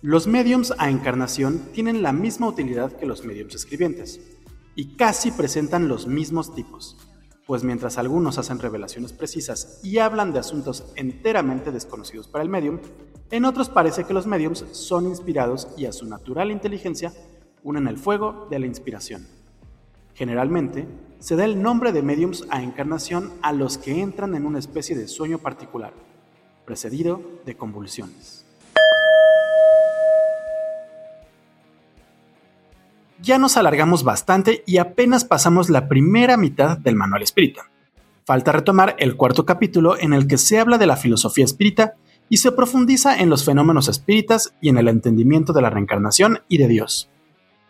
Los 0.02 0.26
mediums 0.26 0.74
a 0.78 0.90
encarnación 0.90 1.60
tienen 1.72 2.02
la 2.02 2.12
misma 2.12 2.48
utilidad 2.48 2.92
que 2.92 3.06
los 3.06 3.24
mediums 3.24 3.54
escribientes, 3.54 4.20
y 4.74 4.96
casi 4.96 5.30
presentan 5.32 5.88
los 5.88 6.06
mismos 6.06 6.54
tipos, 6.54 6.96
pues 7.48 7.64
mientras 7.64 7.96
algunos 7.96 8.36
hacen 8.36 8.58
revelaciones 8.58 9.14
precisas 9.14 9.80
y 9.82 9.96
hablan 10.00 10.34
de 10.34 10.38
asuntos 10.38 10.92
enteramente 10.96 11.72
desconocidos 11.72 12.28
para 12.28 12.44
el 12.44 12.50
medium, 12.50 12.78
en 13.30 13.46
otros 13.46 13.70
parece 13.70 14.04
que 14.04 14.12
los 14.12 14.26
mediums 14.26 14.66
son 14.72 15.06
inspirados 15.06 15.66
y 15.74 15.86
a 15.86 15.92
su 15.92 16.04
natural 16.04 16.50
inteligencia 16.50 17.10
unen 17.62 17.88
el 17.88 17.96
fuego 17.96 18.48
de 18.50 18.58
la 18.58 18.66
inspiración. 18.66 19.26
Generalmente, 20.12 20.86
se 21.20 21.36
da 21.36 21.46
el 21.46 21.62
nombre 21.62 21.92
de 21.92 22.02
mediums 22.02 22.46
a 22.50 22.62
encarnación 22.62 23.32
a 23.40 23.54
los 23.54 23.78
que 23.78 24.02
entran 24.02 24.34
en 24.34 24.44
una 24.44 24.58
especie 24.58 24.94
de 24.94 25.08
sueño 25.08 25.38
particular, 25.38 25.94
precedido 26.66 27.22
de 27.46 27.56
convulsiones. 27.56 28.37
Ya 33.20 33.38
nos 33.38 33.56
alargamos 33.56 34.04
bastante 34.04 34.62
y 34.66 34.78
apenas 34.78 35.24
pasamos 35.24 35.70
la 35.70 35.88
primera 35.88 36.36
mitad 36.36 36.78
del 36.78 36.96
manual 36.96 37.22
espírita. 37.22 37.70
Falta 38.24 38.52
retomar 38.52 38.94
el 38.98 39.16
cuarto 39.16 39.46
capítulo 39.46 39.98
en 39.98 40.12
el 40.12 40.26
que 40.26 40.38
se 40.38 40.58
habla 40.58 40.78
de 40.78 40.86
la 40.86 40.96
filosofía 40.96 41.44
espírita 41.44 41.94
y 42.28 42.38
se 42.38 42.52
profundiza 42.52 43.18
en 43.18 43.30
los 43.30 43.44
fenómenos 43.44 43.88
espíritas 43.88 44.54
y 44.60 44.68
en 44.68 44.78
el 44.78 44.88
entendimiento 44.88 45.52
de 45.52 45.62
la 45.62 45.70
reencarnación 45.70 46.40
y 46.48 46.58
de 46.58 46.68
Dios. 46.68 47.10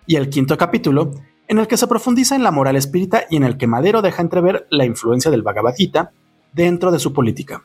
Y 0.07 0.17
el 0.17 0.29
quinto 0.31 0.59
capítulo, 0.59 1.13
en 1.47 1.59
el 1.59 1.69
que 1.69 1.77
se 1.77 1.87
profundiza 1.87 2.35
en 2.35 2.43
la 2.43 2.51
moral 2.51 2.77
espírita 2.77 3.25
y 3.31 3.37
en 3.37 3.45
el 3.45 3.57
que 3.57 3.67
Madero 3.67 4.03
deja 4.03 4.23
entrever 4.23 4.67
la 4.71 4.85
influencia 4.85 5.31
del 5.31 5.43
Bhagavad 5.43 5.75
Gita 5.77 6.13
dentro 6.53 6.91
de 6.91 6.99
su 6.99 7.13
política. 7.13 7.65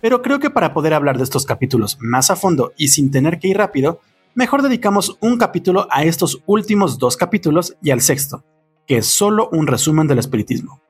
Pero 0.00 0.22
creo 0.22 0.38
que 0.38 0.50
para 0.50 0.72
poder 0.72 0.94
hablar 0.94 1.16
de 1.16 1.24
estos 1.24 1.46
capítulos 1.46 1.98
más 2.00 2.30
a 2.30 2.36
fondo 2.36 2.72
y 2.76 2.88
sin 2.88 3.10
tener 3.10 3.38
que 3.38 3.48
ir 3.48 3.56
rápido, 3.56 4.00
mejor 4.38 4.62
dedicamos 4.62 5.18
un 5.20 5.36
capítulo 5.36 5.86
a 5.90 6.04
estos 6.04 6.42
últimos 6.46 6.98
dos 7.00 7.16
capítulos 7.16 7.76
y 7.82 7.90
al 7.90 8.00
sexto, 8.00 8.44
que 8.86 8.98
es 8.98 9.06
solo 9.06 9.48
un 9.50 9.66
resumen 9.66 10.06
del 10.06 10.20
espiritismo. 10.20 10.80